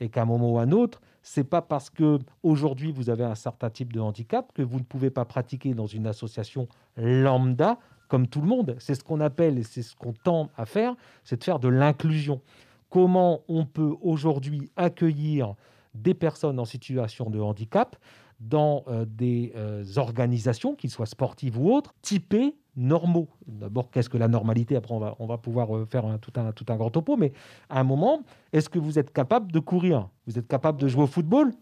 Et 0.00 0.08
qu'à 0.08 0.22
un 0.22 0.24
moment 0.24 0.52
ou 0.52 0.58
à 0.58 0.62
un 0.62 0.72
autre, 0.72 1.00
c'est 1.22 1.44
pas 1.44 1.62
parce 1.62 1.90
que 1.90 2.18
aujourd'hui 2.42 2.92
vous 2.92 3.10
avez 3.10 3.24
un 3.24 3.34
certain 3.34 3.70
type 3.70 3.92
de 3.92 4.00
handicap 4.00 4.52
que 4.52 4.62
vous 4.62 4.78
ne 4.78 4.84
pouvez 4.84 5.10
pas 5.10 5.24
pratiquer 5.24 5.74
dans 5.74 5.86
une 5.86 6.06
association 6.06 6.68
lambda 6.96 7.78
comme 8.08 8.26
tout 8.26 8.40
le 8.40 8.46
monde. 8.46 8.76
C'est 8.78 8.94
ce 8.94 9.02
qu'on 9.02 9.20
appelle 9.20 9.58
et 9.58 9.62
c'est 9.62 9.82
ce 9.82 9.96
qu'on 9.96 10.12
tend 10.12 10.50
à 10.56 10.66
faire, 10.66 10.94
c'est 11.24 11.38
de 11.38 11.44
faire 11.44 11.58
de 11.58 11.68
l'inclusion. 11.68 12.42
Comment 12.90 13.40
on 13.48 13.64
peut 13.64 13.94
aujourd'hui 14.02 14.70
accueillir 14.76 15.54
des 15.94 16.14
personnes 16.14 16.58
en 16.58 16.64
situation 16.64 17.30
de 17.30 17.40
handicap 17.40 17.96
dans 18.40 18.84
euh, 18.88 19.04
des 19.06 19.52
euh, 19.56 19.84
organisations, 19.96 20.74
qu'ils 20.74 20.90
soient 20.90 21.06
sportives 21.06 21.58
ou 21.58 21.72
autres, 21.72 21.94
typées 22.02 22.54
normaux. 22.76 23.28
D'abord, 23.46 23.90
qu'est-ce 23.90 24.08
que 24.08 24.18
la 24.18 24.28
normalité? 24.28 24.76
Après, 24.76 24.94
on 24.94 24.98
va, 24.98 25.16
on 25.18 25.26
va 25.26 25.38
pouvoir 25.38 25.76
euh, 25.76 25.84
faire 25.84 26.06
un, 26.06 26.18
tout, 26.18 26.32
un, 26.36 26.52
tout 26.52 26.64
un 26.68 26.76
grand 26.76 26.90
topo. 26.90 27.16
Mais 27.16 27.32
à 27.68 27.80
un 27.80 27.84
moment, 27.84 28.20
est-ce 28.52 28.68
que 28.68 28.78
vous 28.78 28.98
êtes 28.98 29.12
capable 29.12 29.52
de 29.52 29.58
courir? 29.58 30.08
Vous 30.26 30.38
êtes 30.38 30.48
capable 30.48 30.80
de 30.80 30.88
jouer 30.88 31.04
au 31.04 31.06
football? 31.06 31.52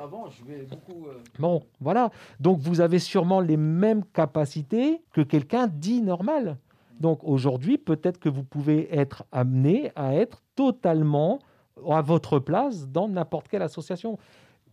Avant, 0.00 0.28
je 0.28 0.38
jouais 0.38 0.66
beaucoup. 0.68 1.06
Bon, 1.38 1.62
voilà. 1.80 2.10
Donc, 2.40 2.58
vous 2.58 2.80
avez 2.80 2.98
sûrement 2.98 3.40
les 3.40 3.56
mêmes 3.56 4.04
capacités 4.04 5.02
que 5.12 5.20
quelqu'un 5.20 5.66
dit 5.66 6.02
normal. 6.02 6.56
Donc, 7.00 7.20
aujourd'hui, 7.22 7.78
peut-être 7.78 8.18
que 8.18 8.28
vous 8.28 8.42
pouvez 8.42 8.94
être 8.96 9.24
amené 9.30 9.92
à 9.94 10.14
être 10.14 10.42
totalement 10.54 11.38
à 11.90 12.00
votre 12.00 12.38
place 12.38 12.88
dans 12.88 13.06
n'importe 13.06 13.48
quelle 13.48 13.62
association 13.62 14.18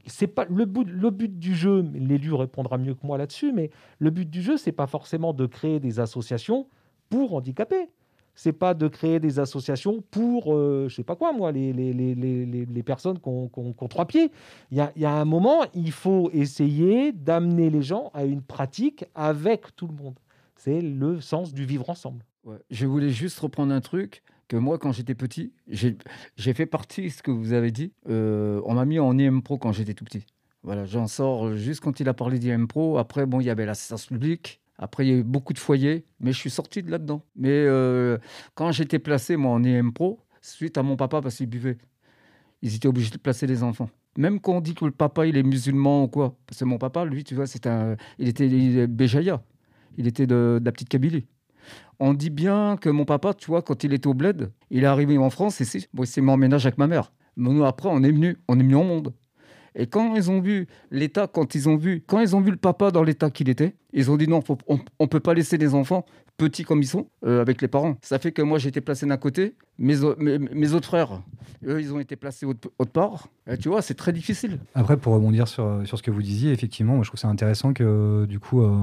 c'est 0.05 0.27
pas 0.27 0.45
le 0.45 0.65
but, 0.65 0.87
le 0.87 1.09
but 1.09 1.39
du 1.39 1.55
jeu. 1.55 1.81
L'élu 1.93 2.33
répondra 2.33 2.77
mieux 2.77 2.93
que 2.93 3.05
moi 3.05 3.17
là-dessus, 3.17 3.51
mais 3.51 3.69
le 3.99 4.09
but 4.09 4.29
du 4.29 4.41
jeu, 4.41 4.57
c'est 4.57 4.71
pas 4.71 4.87
forcément 4.87 5.33
de 5.33 5.45
créer 5.45 5.79
des 5.79 5.99
associations 5.99 6.67
pour 7.09 7.35
handicapés. 7.35 7.89
C'est 8.35 8.53
pas 8.53 8.73
de 8.73 8.87
créer 8.87 9.19
des 9.19 9.37
associations 9.39 10.03
pour, 10.09 10.55
euh, 10.55 10.87
je 10.89 10.95
sais 10.95 11.03
pas 11.03 11.15
quoi, 11.15 11.33
moi, 11.33 11.51
les, 11.51 11.71
les, 11.71 11.93
les, 11.93 12.15
les 12.45 12.83
personnes 12.83 13.19
qui 13.19 13.29
ont, 13.29 13.87
trois 13.87 14.05
pieds. 14.05 14.31
Il 14.71 14.77
y 14.77 14.81
a, 14.81 14.91
y 14.95 15.05
a, 15.05 15.11
un 15.11 15.25
moment, 15.25 15.59
il 15.75 15.91
faut 15.91 16.31
essayer 16.33 17.11
d'amener 17.11 17.69
les 17.69 17.83
gens 17.83 18.09
à 18.15 18.25
une 18.25 18.41
pratique 18.41 19.05
avec 19.13 19.75
tout 19.75 19.85
le 19.87 19.93
monde. 19.93 20.15
C'est 20.55 20.81
le 20.81 21.21
sens 21.21 21.53
du 21.53 21.63
vivre 21.65 21.89
ensemble. 21.91 22.25
Je 22.71 22.87
voulais 22.87 23.09
juste 23.09 23.39
reprendre 23.39 23.71
un 23.73 23.81
truc 23.81 24.23
que 24.53 24.57
moi, 24.59 24.77
quand 24.77 24.91
j'étais 24.91 25.15
petit, 25.15 25.51
j'ai 25.67 26.53
fait 26.53 26.67
partie 26.67 27.07
de 27.07 27.09
ce 27.09 27.23
que 27.23 27.31
vous 27.31 27.53
avez 27.53 27.71
dit. 27.71 27.91
Euh, 28.07 28.61
on 28.65 28.75
m'a 28.75 28.85
mis 28.85 28.99
en 28.99 29.17
IM 29.17 29.41
Pro 29.41 29.57
quand 29.57 29.71
j'étais 29.71 29.95
tout 29.95 30.05
petit. 30.05 30.27
Voilà, 30.61 30.85
j'en 30.85 31.07
sors 31.07 31.55
juste 31.55 31.79
quand 31.79 31.99
il 31.99 32.07
a 32.07 32.13
parlé 32.13 32.37
d'IM 32.37 32.67
Pro. 32.67 32.99
Après, 32.99 33.25
bon, 33.25 33.41
il 33.41 33.45
y 33.45 33.49
avait 33.49 33.65
l'assistance 33.65 34.05
publique. 34.05 34.61
Après, 34.77 35.07
il 35.07 35.09
y 35.09 35.13
a 35.15 35.17
eu 35.17 35.23
beaucoup 35.23 35.53
de 35.53 35.57
foyers, 35.57 36.05
mais 36.19 36.31
je 36.33 36.37
suis 36.37 36.51
sorti 36.51 36.83
de 36.83 36.91
là-dedans. 36.91 37.23
Mais 37.35 37.49
euh, 37.49 38.19
quand 38.53 38.71
j'étais 38.71 38.99
placé, 38.99 39.37
moi, 39.37 39.53
en 39.53 39.63
IM 39.63 39.91
Pro, 39.91 40.19
suite 40.43 40.77
à 40.77 40.83
mon 40.83 40.97
papa, 40.97 41.19
parce 41.19 41.37
qu'il 41.37 41.47
buvait, 41.47 41.79
ils 42.61 42.75
étaient 42.75 42.87
obligés 42.87 43.09
de 43.09 43.17
placer 43.17 43.47
les 43.47 43.63
enfants. 43.63 43.89
Même 44.19 44.39
quand 44.39 44.53
on 44.53 44.61
dit 44.61 44.75
que 44.75 44.85
le 44.85 44.91
papa, 44.91 45.25
il 45.25 45.35
est 45.35 45.41
musulman 45.41 46.03
ou 46.03 46.07
quoi. 46.09 46.37
Parce 46.45 46.59
que 46.59 46.65
mon 46.65 46.77
papa, 46.77 47.05
lui, 47.05 47.23
tu 47.23 47.33
vois, 47.33 47.47
c'est 47.47 47.65
un, 47.65 47.95
il 48.19 48.27
était 48.27 48.85
Béjaïa. 48.85 49.41
Il 49.97 50.05
était 50.05 50.27
de 50.27 50.61
la 50.63 50.71
petite 50.71 50.89
Kabylie. 50.89 51.25
On 51.99 52.13
dit 52.13 52.29
bien 52.29 52.77
que 52.77 52.89
mon 52.89 53.05
papa, 53.05 53.33
tu 53.33 53.47
vois, 53.47 53.61
quand 53.61 53.83
il 53.83 53.93
était 53.93 54.07
au 54.07 54.13
bled, 54.13 54.51
il 54.69 54.83
est 54.83 54.87
arrivé 54.87 55.17
en 55.17 55.29
France 55.29 55.61
et 55.61 55.65
c'est 55.65 55.87
bon, 55.93 56.03
mon 56.17 56.37
ménage 56.37 56.65
avec 56.65 56.77
ma 56.77 56.87
mère. 56.87 57.11
Mais 57.37 57.49
nous, 57.49 57.65
après, 57.65 57.89
on 57.91 58.03
est 58.03 58.11
venu, 58.11 58.37
on 58.47 58.59
est 58.59 58.63
venu 58.63 58.75
au 58.75 58.83
monde. 58.83 59.13
Et 59.75 59.87
quand 59.87 60.15
ils 60.15 60.29
ont 60.29 60.39
vu 60.39 60.67
l'état, 60.91 61.27
quand 61.27 61.55
ils 61.55 61.67
ont 61.67 61.75
vu, 61.75 62.03
quand 62.05 62.19
ils 62.19 62.35
ont 62.35 62.41
vu 62.41 62.51
le 62.51 62.57
papa 62.57 62.91
dans 62.91 63.03
l'état 63.03 63.29
qu'il 63.29 63.49
était, 63.49 63.75
ils 63.91 64.11
ont 64.11 64.17
dit 64.17 64.27
non, 64.27 64.41
on, 64.67 64.79
ne 64.99 65.05
peut 65.07 65.19
pas 65.19 65.33
laisser 65.33 65.57
les 65.57 65.73
enfants 65.73 66.05
petits 66.49 66.63
comme 66.63 66.81
ils 66.81 66.87
sont 66.87 67.07
euh, 67.25 67.41
avec 67.41 67.61
les 67.61 67.67
parents. 67.67 67.95
Ça 68.01 68.19
fait 68.19 68.31
que 68.31 68.41
moi 68.41 68.59
j'ai 68.59 68.69
été 68.69 68.81
placé 68.81 69.05
d'un 69.05 69.17
côté, 69.17 69.55
mes, 69.79 69.95
mes, 70.17 70.73
autres 70.73 70.87
frères, 70.87 71.21
eux, 71.65 71.81
ils 71.81 71.93
ont 71.93 71.99
été 71.99 72.15
placés 72.15 72.45
autre, 72.45 72.69
part. 72.91 73.27
Et 73.49 73.57
tu 73.57 73.69
vois, 73.69 73.81
c'est 73.81 73.93
très 73.93 74.13
difficile. 74.13 74.59
Après, 74.75 74.97
pour 74.97 75.13
rebondir 75.13 75.47
sur, 75.47 75.81
sur 75.85 75.97
ce 75.97 76.03
que 76.03 76.11
vous 76.11 76.21
disiez, 76.21 76.51
effectivement, 76.51 76.95
moi, 76.95 77.03
je 77.03 77.09
trouve 77.09 77.19
ça 77.19 77.27
intéressant 77.27 77.73
que, 77.73 78.25
du 78.25 78.39
coup, 78.39 78.61
euh, 78.61 78.77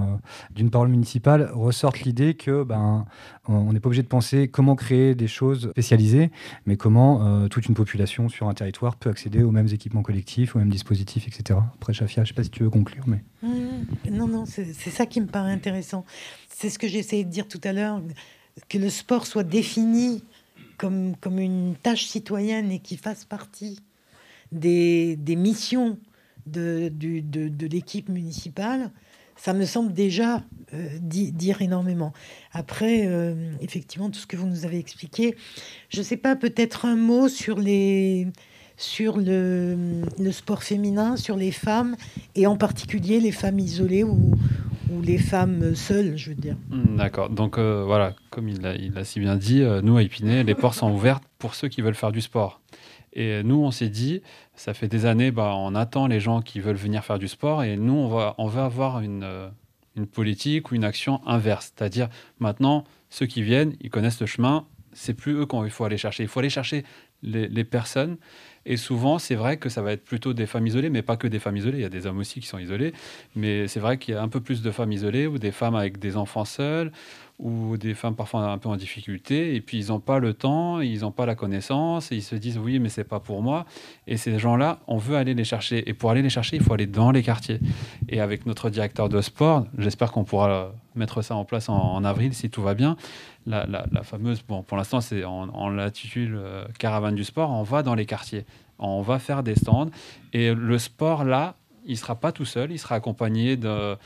d'une 0.51 0.71
parole 0.71 0.89
municipale 0.89 1.51
ressorte 1.55 2.01
l'idée 2.01 2.35
que 2.35 2.65
ben, 2.65 3.05
on 3.47 3.73
n'est 3.73 3.81
pas 3.81 3.89
obligé 3.89 4.03
de 4.03 4.09
penser 4.09 4.49
comment 4.49 4.75
créer 4.75 5.15
des 5.15 5.29
choses 5.29 5.71
spécialisées, 5.71 6.31
mais 6.67 6.77
comment 6.77 7.27
euh, 7.27 7.49
toute 7.49 7.67
une 7.67 7.75
population 7.75 8.29
sur 8.29 8.49
un 8.49 8.55
territoire 8.55 8.97
peut 8.97 9.11
accéder 9.11 9.43
aux 9.43 9.51
mêmes 9.51 9.69
équipements 9.69 10.03
collectifs, 10.03 10.57
aux 10.57 10.59
mêmes 10.59 10.71
dispositifs, 10.71 11.27
etc. 11.29 11.59
Après, 11.75 11.93
Chafia, 11.93 12.25
je 12.25 12.31
ne 12.31 12.35
sais 12.35 12.35
pas 12.35 12.45
si 12.45 12.51
tu 12.51 12.63
veux 12.63 12.71
conclure, 12.71 13.05
mais... 13.07 13.23
Mmh. 13.43 14.11
non, 14.11 14.27
non, 14.27 14.45
c'est 14.47 14.65
ça 14.75 15.07
qui 15.07 15.21
me 15.21 15.27
paraît 15.27 15.53
intéressant. 15.53 16.05
C'est 16.49 16.69
ce 16.69 16.79
que 16.79 16.89
j'ai 16.89 16.99
essayé 16.99 17.25
de 17.25 17.31
dire 17.31 17.49
tout 17.51 17.61
à 17.65 17.73
l'heure, 17.73 18.01
que 18.69 18.79
le 18.79 18.89
sport 18.89 19.27
soit 19.27 19.45
défini 19.45 20.23
comme, 20.79 21.15
comme 21.17 21.39
une 21.39 21.75
tâche 21.77 22.07
citoyenne 22.07 22.71
et 22.71 22.79
qui 22.79 22.97
fasse 22.97 23.27
partie 23.27 23.81
des, 24.51 25.17
des 25.17 25.37
missions 25.37 25.99
de, 26.47 26.91
de, 26.93 27.21
de, 27.21 27.67
l'équipe 27.67 28.09
municipale, 28.09 28.91
ça 29.37 29.53
me 29.53 29.67
semble 29.67 29.93
déjà 29.93 30.43
euh, 30.73 30.89
dire 31.01 31.63
énormément. 31.63 32.13
Après, 32.53 33.07
euh, 33.07 33.53
effectivement, 33.61 34.11
tout 34.11 34.19
ce 34.19 34.27
que 34.27 34.37
vous 34.37 34.47
nous 34.47 34.65
avez 34.65 34.79
expliqué, 34.79 35.37
je 35.91 35.99
ne 35.99 36.03
sais 36.03 36.17
pas, 36.17 36.35
peut-être 36.37 36.87
un 36.87 36.97
mot 36.97 37.29
sur 37.29 37.59
les 37.59 38.29
sur 38.77 39.19
le, 39.19 39.77
le, 40.19 40.33
sport 40.33 40.63
féminin, 40.63 41.19
sur 41.19 41.37
les 41.37 41.53
femmes, 41.53 41.97
et 42.35 42.47
en 42.47 42.57
particulier 42.57 43.21
les 43.21 43.31
femmes 43.31 43.59
isolées 43.59 44.05
ou, 44.05 44.33
ou 44.91 45.01
les 45.03 45.19
femmes 45.19 45.75
seules, 45.75 46.17
je 46.17 46.31
veux 46.31 46.37
dire. 46.37 46.57
Hmm, 46.69 46.97
d'accord. 46.97 47.31
Donc 47.31 47.59
euh, 47.59 47.85
voilà, 47.85 48.15
comme 48.31 48.49
il 48.49 48.67
a 48.67 49.05
si 49.05 49.21
bien 49.21 49.37
dit, 49.37 49.63
euh, 49.63 49.81
nous 49.83 49.97
à 49.97 50.03
Épinay, 50.03 50.43
les 50.45 50.55
portes 50.55 50.77
sont 50.77 50.91
ouvertes 50.91 51.25
pour 51.39 51.55
ceux 51.55 51.69
qui 51.69 51.81
veulent 51.81 51.95
faire 51.95 52.13
du 52.13 52.21
sport. 52.21 52.61
Et 53.13 53.43
nous, 53.43 53.57
on 53.57 53.71
s'est 53.71 53.89
dit, 53.89 54.23
ça 54.55 54.75
fait 54.75 54.89
des 54.89 55.05
années, 55.07 55.31
bah, 55.31 55.55
on 55.57 55.75
attend 55.75 56.07
les 56.07 56.21
gens 56.21 56.43
qui 56.43 56.61
veulent 56.61 56.77
venir 56.77 57.05
faire 57.05 57.19
du 57.19 57.29
sport, 57.29 57.65
et 57.65 57.77
nous, 57.77 57.95
on 57.95 58.09
va, 58.09 58.35
on 58.39 58.47
va 58.47 58.65
avoir 58.65 59.01
une, 59.01 59.25
euh, 59.25 59.49
une 59.97 60.07
politique 60.07 60.71
ou 60.71 60.77
une 60.77 60.85
action 60.85 61.21
inverse. 61.27 61.73
C'est-à-dire, 61.75 62.09
maintenant, 62.39 62.85
ceux 63.09 63.27
qui 63.27 63.43
viennent, 63.43 63.75
ils 63.81 63.91
connaissent 63.91 64.21
le 64.21 64.27
chemin, 64.27 64.65
c'est 64.93 65.15
plus 65.15 65.35
eux 65.35 65.47
qu'il 65.47 65.71
faut 65.71 65.85
aller 65.85 65.99
chercher. 65.99 66.23
Il 66.23 66.29
faut 66.29 66.41
aller 66.41 66.51
chercher 66.51 66.85
les, 67.23 67.49
les 67.49 67.65
personnes 67.65 68.17
et 68.67 68.77
souvent, 68.77 69.19
c'est 69.19 69.35
vrai 69.35 69.57
que 69.57 69.69
ça 69.69 69.81
va 69.81 69.93
être 69.93 70.05
plutôt 70.05 70.35
des 70.35 70.47
femmes 70.47 70.67
isolées, 70.67 70.91
mais 70.91 71.03
pas 71.03 71.17
que 71.17 71.27
des 71.27 71.39
femmes 71.39 71.57
isolées. 71.57 71.79
Il 71.79 71.83
y 71.83 71.87
a 71.87 71.91
des 71.91 72.07
hommes 72.07 72.19
aussi 72.19 72.41
qui 72.41 72.47
sont 72.47 72.59
isolés. 72.59 72.93
Mais 73.35 73.69
c'est 73.69 73.81
vrai 73.81 73.97
qu'il 73.97 74.15
y 74.15 74.17
a 74.17 74.23
un 74.23 74.29
peu 74.29 74.41
plus 74.41 74.61
de 74.63 74.71
femmes 74.71 74.93
isolées 74.93 75.27
ou 75.27 75.39
des 75.39 75.51
femmes 75.51 75.75
avec 75.75 75.99
des 75.99 76.17
enfants 76.17 76.45
seuls 76.45 76.93
ou 77.39 77.79
des 77.79 77.95
femmes 77.95 78.15
parfois 78.15 78.51
un 78.51 78.59
peu 78.59 78.69
en 78.69 78.77
difficulté. 78.77 79.55
Et 79.55 79.63
puis, 79.63 79.79
ils 79.79 79.89
n'ont 79.89 80.01
pas 80.01 80.19
le 80.19 80.35
temps, 80.35 80.81
ils 80.81 81.01
n'ont 81.01 81.11
pas 81.11 81.25
la 81.25 81.35
connaissance 81.35 82.13
et 82.13 82.17
ils 82.17 82.23
se 82.23 82.35
disent 82.35 82.59
oui, 82.59 82.79
mais 82.79 82.91
c'est 82.91 83.05
pas 83.05 83.19
pour 83.19 83.43
moi. 83.43 83.65
Et 84.07 84.19
ces 84.19 84.39
gens-là, 84.39 84.81
on 84.87 84.99
veut 84.99 85.17
aller 85.17 85.33
les 85.33 85.45
chercher. 85.45 85.89
Et 85.89 85.95
pour 85.95 86.11
aller 86.11 86.21
les 86.21 86.29
chercher, 86.29 86.57
il 86.57 86.63
faut 86.63 86.75
aller 86.75 86.87
dans 86.87 87.13
les 87.13 87.23
quartiers. 87.23 87.61
Et 88.11 88.21
avec 88.21 88.45
notre 88.45 88.69
directeur 88.69 89.09
de 89.09 89.23
sport, 89.23 89.67
j'espère 89.79 90.13
qu'on 90.13 90.25
pourra 90.25 90.75
mettre 90.95 91.23
ça 91.23 91.35
en 91.35 91.45
place 91.45 91.69
en, 91.69 92.05
avril 92.05 92.35
si 92.35 92.51
tout 92.51 92.63
va 92.63 92.75
bien. 92.75 92.97
La, 93.47 93.87
fameuse, 94.03 94.43
bon, 94.47 94.63
pour 94.63 94.77
l'instant, 94.77 95.01
c'est 95.01 95.25
on 95.25 95.71
l'intitule 95.71 96.37
euh, 96.37 96.65
Caravane 96.79 97.15
du 97.15 97.25
sport. 97.25 97.51
On 97.51 97.63
va 97.63 97.83
dans 97.83 97.95
les 97.95 98.07
quartiers 98.07 98.45
on 98.81 99.03
va 99.03 99.19
faire 99.19 99.43
des 99.43 99.55
stands. 99.55 99.91
Et 100.33 100.53
le 100.55 100.79
sport, 100.79 101.25
là, 101.25 101.55
il 101.91 101.95
ne 101.95 101.99
sera 101.99 102.15
pas 102.15 102.31
tout 102.31 102.45
seul, 102.45 102.71
il 102.71 102.79
sera 102.79 102.95
accompagné 102.95 103.57
de, 103.57 103.97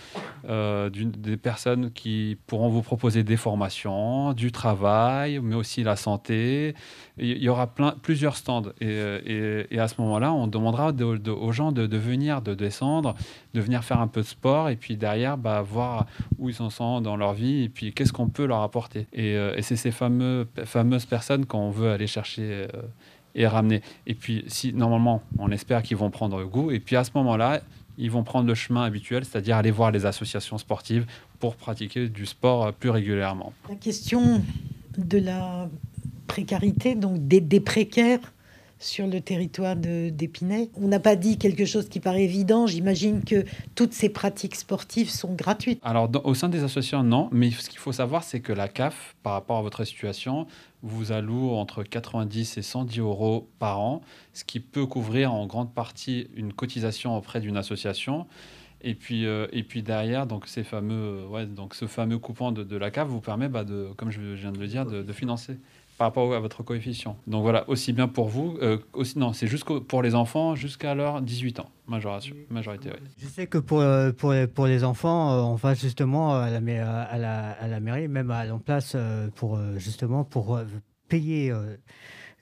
euh, 0.49 0.91
des 0.91 1.37
personnes 1.37 1.91
qui 1.93 2.39
pourront 2.47 2.71
vous 2.71 2.81
proposer 2.81 3.23
des 3.23 3.37
formations, 3.37 4.33
du 4.33 4.51
travail, 4.53 5.39
mais 5.43 5.55
aussi 5.55 5.83
la 5.83 5.95
santé. 5.95 6.75
il 7.19 7.43
y 7.43 7.49
aura 7.51 7.67
plein, 7.67 7.95
plusieurs 8.03 8.37
stands. 8.37 8.73
Et, 8.81 9.67
et, 9.71 9.79
à 9.79 9.87
ce 9.87 10.01
moment-là, 10.01 10.33
on 10.33 10.47
demandera 10.47 10.93
aux 10.93 11.53
gens 11.53 11.73
de, 11.73 11.97
venir, 11.97 12.41
de 12.41 12.55
descendre, 12.55 13.15
de 13.53 13.61
venir 13.61 13.85
faire 13.85 14.01
un 14.01 14.09
peu 14.09 14.23
de 14.23 14.27
sport, 14.27 14.71
et 14.71 14.77
puis 14.77 14.97
derrière, 14.97 15.37
bah, 15.37 15.61
voir 15.61 16.07
où 16.39 16.49
ils 16.49 16.63
en 16.63 16.71
sont 16.71 17.03
dans 17.03 17.17
leur 17.17 17.35
vie, 17.35 17.65
et 17.65 17.69
puis 17.69 17.93
qu'est-ce 17.93 18.15
qu'on 18.15 18.31
peut 18.31 18.47
leur 18.47 18.63
apporter. 18.63 19.07
Et, 19.13 19.37
euh, 19.37 19.61
c'est 19.61 19.77
ces 19.77 19.91
fameux, 19.91 20.49
fameuses 20.65 21.07
personnes 21.07 21.45
qu'on 21.45 21.71
veut 21.71 21.91
aller 21.91 22.07
chercher. 22.07 22.43
Euh, 22.43 22.67
et 23.35 23.47
ramener. 23.47 23.83
Et 24.07 24.15
puis, 24.15 24.45
si 24.47 24.73
normalement, 24.73 25.23
on 25.39 25.51
espère 25.51 25.83
qu'ils 25.83 25.97
vont 25.97 26.11
prendre 26.11 26.43
goût, 26.45 26.71
et 26.71 26.81
puis 26.81 26.97
à 26.97 27.05
ce 27.05 27.11
moment-là, 27.15 27.61
ils 27.99 28.11
vont 28.11 28.25
prendre 28.25 28.49
le 28.49 28.55
chemin 28.55 28.83
habituel, 28.83 29.25
c'est-à-dire 29.25 29.57
aller 29.57 29.71
voir 29.71 29.91
les 29.91 30.07
associations 30.07 30.59
sportives 30.59 31.07
pour 31.39 31.57
pratiquer 31.57 32.09
du 32.09 32.27
sport 32.27 32.73
plus 32.73 32.91
régulièrement. 32.91 33.53
La 33.69 33.77
question 33.77 34.43
de 34.99 35.19
la 35.19 35.69
précarité, 36.27 36.95
donc 36.95 37.27
des 37.27 37.61
précaires, 37.61 38.33
sur 38.79 39.07
le 39.07 39.21
territoire 39.21 39.77
d'Épinay. 39.77 40.71
On 40.75 40.89
n'a 40.89 41.01
pas 41.01 41.17
dit 41.17 41.39
quelque 41.39 41.65
chose 41.65 41.89
qui 41.89 42.01
paraît 42.01 42.25
évident. 42.25 42.67
J'imagine 42.67 43.25
que 43.25 43.45
toutes 43.75 43.93
ces 43.93 44.09
pratiques 44.09 44.57
sportives 44.57 45.11
sont 45.11 45.35
gratuites. 45.35 45.81
Alors, 45.83 46.11
au 46.25 46.35
sein 46.35 46.49
des 46.49 46.63
associations, 46.63 47.03
non. 47.03 47.29
Mais 47.33 47.51
ce 47.51 47.71
qu'il 47.71 47.79
faut 47.79 47.93
savoir, 47.93 48.25
c'est 48.25 48.41
que 48.41 48.53
la 48.53 48.69
CAF, 48.69 49.15
par 49.23 49.33
rapport 49.35 49.59
à 49.59 49.63
votre 49.63 49.85
situation, 49.85 50.47
vous 50.83 51.13
alloue 51.13 51.53
entre 51.53 51.83
90 51.83 52.59
et 52.59 52.63
110 52.63 52.99
euros 53.01 53.49
par 53.59 53.81
an, 53.81 54.03
ce 54.33 54.45
qui 54.45 54.61
peut 54.61 54.87
couvrir 54.87 55.33
en 55.33 55.47
grande 55.47 55.73
partie 55.73 56.29
une 56.35 56.53
cotisation 56.53 57.17
auprès 57.17 57.41
d'une 57.41 57.57
association. 57.57 58.27
Et 58.87 58.95
puis, 58.95 59.25
euh, 59.25 59.47
et 59.51 59.63
puis 59.63 59.83
derrière, 59.83 60.27
donc 60.27 60.47
ces 60.47 60.63
fameux, 60.63 61.25
donc 61.47 61.75
ce 61.75 61.87
fameux 61.87 62.19
coupon 62.19 62.53
de, 62.53 62.77
la 62.77 62.91
CAF 62.91 63.09
vous 63.09 63.23
permet, 63.23 63.49
bah, 63.49 63.65
de, 63.65 63.89
comme 63.97 64.11
je 64.11 64.21
viens 64.21 64.53
de 64.53 64.59
le 64.59 64.67
dire, 64.67 64.85
de 64.85 65.13
financer 65.13 65.57
par 65.99 66.09
rapport 66.09 66.35
à 66.35 66.41
votre 66.41 66.63
coefficient. 66.63 67.17
Donc 67.27 67.43
voilà, 67.43 67.69
aussi 67.69 67.93
bien 67.93 68.09
pour 68.09 68.29
vous, 68.29 68.59
euh, 68.63 68.79
aussi 68.93 69.19
non, 69.19 69.33
c'est 69.33 69.47
juste 69.47 69.65
pour 69.65 70.03
les 70.03 70.15
enfants 70.15 70.55
jusqu'à 70.55 70.95
leur 70.95 71.23
18 71.23 71.61
ans, 71.61 71.71
majoration, 71.87 72.35
majorité. 72.51 72.91
Je 73.19 73.27
sais 73.27 73.47
que 73.47 73.59
pour, 73.59 73.81
euh, 73.81 74.13
pour, 74.13 74.35
pour 74.55 74.67
les 74.67 74.85
enfants, 74.85 75.33
euh, 75.33 75.43
on 75.43 75.55
va 75.55 75.75
justement 75.75 76.35
à 76.35 76.51
la, 76.51 77.03
à 77.03 77.19
la, 77.19 77.51
à 77.53 77.69
la 77.69 77.81
mairie, 77.81 78.09
même 78.09 78.31
à 78.31 78.45
en 78.53 78.59
place 78.59 78.97
pour 79.37 79.59
justement 79.79 80.25
pour 80.25 80.61
payer 81.09 81.53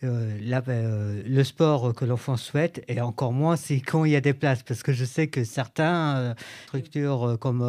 euh, 0.05 0.39
euh, 0.69 1.23
le 1.25 1.45
sport 1.45 1.95
que 1.95 2.05
l'enfant 2.05 2.37
souhaite, 2.37 2.83
et 2.89 3.01
encore 3.01 3.33
moins 3.33 3.55
c'est 3.55 3.81
quand 3.81 4.05
il 4.05 4.11
y 4.11 4.17
a 4.17 4.21
des 4.21 4.35
places, 4.35 4.65
parce 4.65 4.83
que 4.83 4.93
je 4.93 5.05
sais 5.05 5.29
que 5.29 5.45
certains 5.45 6.17
euh, 6.17 6.35
structures 6.67 7.37
comme 7.41 7.61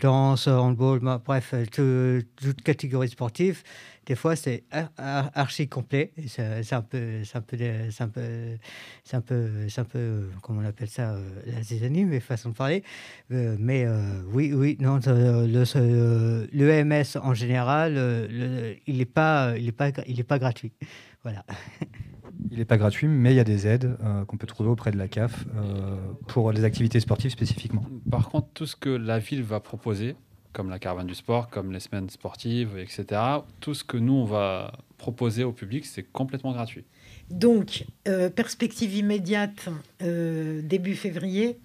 danse, 0.00 0.46
handball, 0.46 1.00
bref, 1.24 1.54
toute 1.72 2.62
catégorie 2.62 3.08
sportive, 3.08 3.62
des 4.06 4.14
fois 4.14 4.36
c'est 4.36 4.64
archi 4.96 5.68
complet. 5.68 6.12
C'est 6.26 6.72
un 6.72 6.82
peu, 6.82 7.24
c'est 7.24 7.36
un 7.36 7.40
peu, 7.40 7.56
c'est 7.90 8.02
un 8.02 8.08
peu, 8.08 8.20
c'est 9.04 9.16
un 9.16 9.20
peu, 9.20 9.68
c'est 9.68 9.80
un 9.80 9.84
peu, 9.84 10.28
comment 10.42 10.60
on 10.60 10.64
appelle 10.64 10.88
ça, 10.88 11.16
la 11.46 11.62
zizanie, 11.62 12.04
mais 12.04 12.20
façon 12.20 12.50
de 12.50 12.54
parler. 12.54 12.82
mais 13.30 13.86
oui, 14.32 14.52
oui, 14.52 14.76
non, 14.80 15.00
le, 15.06 16.48
l'EMS 16.52 17.18
en 17.22 17.34
général, 17.34 18.28
il 18.86 18.98
n'est 18.98 19.04
pas, 19.04 19.54
il 19.56 19.68
est 19.68 19.72
pas, 19.72 19.90
il 20.06 20.20
est 20.20 20.24
pas 20.24 20.38
gratuit. 20.38 20.72
Voilà. 21.22 21.44
Il 22.50 22.58
n'est 22.58 22.64
pas 22.64 22.76
gratuit, 22.76 23.08
mais 23.08 23.32
il 23.32 23.36
y 23.36 23.40
a 23.40 23.44
des 23.44 23.66
aides 23.66 23.96
euh, 24.02 24.24
qu'on 24.24 24.36
peut 24.36 24.46
trouver 24.46 24.68
auprès 24.68 24.90
de 24.90 24.98
la 24.98 25.08
CAF 25.08 25.44
euh, 25.56 25.96
pour 26.28 26.52
les 26.52 26.64
activités 26.64 27.00
sportives 27.00 27.30
spécifiquement. 27.30 27.84
Par 28.10 28.28
contre, 28.28 28.48
tout 28.54 28.66
ce 28.66 28.76
que 28.76 28.90
la 28.90 29.18
ville 29.18 29.42
va 29.42 29.60
proposer, 29.60 30.14
comme 30.54 30.70
la 30.70 30.78
caravane 30.78 31.06
du 31.06 31.14
sport, 31.14 31.50
comme 31.50 31.70
les 31.72 31.80
semaines 31.80 32.08
sportives, 32.08 32.78
etc., 32.78 33.20
tout 33.60 33.74
ce 33.74 33.84
que 33.84 33.98
nous, 33.98 34.14
on 34.14 34.24
va 34.24 34.72
proposer 34.96 35.44
au 35.44 35.52
public, 35.52 35.84
c'est 35.84 36.04
complètement 36.04 36.52
gratuit. 36.52 36.84
Donc, 37.28 37.84
euh, 38.08 38.30
perspective 38.30 38.94
immédiate, 38.94 39.68
début 40.00 40.94
février, 40.94 41.58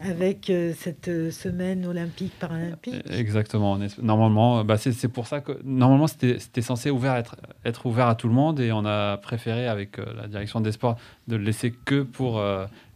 avec 0.00 0.50
euh, 0.50 0.72
cette 0.76 1.08
euh, 1.08 1.30
semaine 1.30 1.86
olympique 1.86 2.32
paralympique. 2.38 2.94
Exactement. 3.08 3.78
Normalement, 4.02 4.64
bah 4.64 4.76
c'est 4.76 5.08
pour 5.08 5.26
ça 5.26 5.40
que 5.40 5.58
normalement 5.64 6.06
c'était 6.06 6.62
censé 6.62 6.90
ouvert 6.90 7.14
être, 7.14 7.36
être 7.64 7.86
ouvert 7.86 8.08
à 8.08 8.14
tout 8.14 8.28
le 8.28 8.34
monde 8.34 8.60
et 8.60 8.72
on 8.72 8.84
a 8.84 9.16
préféré 9.16 9.66
avec 9.66 9.98
euh, 9.98 10.04
la 10.14 10.28
direction 10.28 10.60
des 10.60 10.72
sports 10.72 10.98
de 11.28 11.36
le 11.36 11.44
laisser 11.44 11.72
que 11.84 12.02
pour 12.02 12.42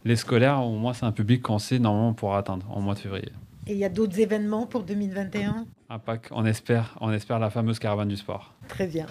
les 0.05 0.15
scolaires. 0.15 0.61
Au 0.61 0.77
moins 0.77 0.93
c'est 0.93 1.05
un 1.05 1.11
public 1.11 1.41
qu'on 1.41 1.59
sait 1.59 1.79
normalement 1.79 2.13
pour 2.13 2.35
atteindre 2.35 2.65
en 2.69 2.81
mois 2.81 2.93
de 2.93 2.99
février. 2.99 3.31
Et 3.67 3.73
il 3.73 3.77
y 3.77 3.85
a 3.85 3.89
d'autres 3.89 4.19
événements 4.19 4.65
pour 4.65 4.83
2021 4.83 5.65
Un? 5.89 5.99
Pack, 5.99 6.29
on 6.31 6.45
espère, 6.45 6.97
on 7.01 7.11
espère 7.11 7.37
la 7.39 7.49
fameuse 7.49 7.79
caravane 7.79 8.07
du 8.07 8.17
sport. 8.17 8.53
Très 8.67 8.87
bien. 8.87 9.05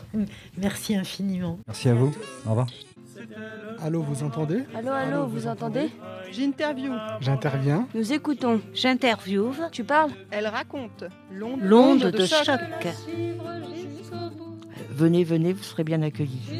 Merci 0.56 0.96
infiniment. 0.96 1.58
Merci 1.66 1.88
à 1.88 1.94
vous. 1.94 2.12
Au 2.46 2.50
revoir. 2.50 2.66
Allô, 3.82 4.02
vous 4.02 4.22
entendez? 4.22 4.64
Allô, 4.74 4.90
allô, 4.90 5.26
vous 5.26 5.46
entendez? 5.46 5.90
J'interview. 6.32 6.92
J'interviens. 7.20 7.86
Nous 7.94 8.12
écoutons. 8.12 8.60
J'interviewe. 8.74 9.54
Tu 9.72 9.84
parles? 9.84 10.10
Elle 10.30 10.46
raconte. 10.46 11.04
L'onde 11.30 12.00
de, 12.00 12.10
de, 12.10 12.26
choc. 12.26 12.60
Venez, 14.90 15.24
venez, 15.24 15.52
vous 15.52 15.62
serez 15.62 15.84
bien 15.84 16.02
accueillis. 16.02 16.50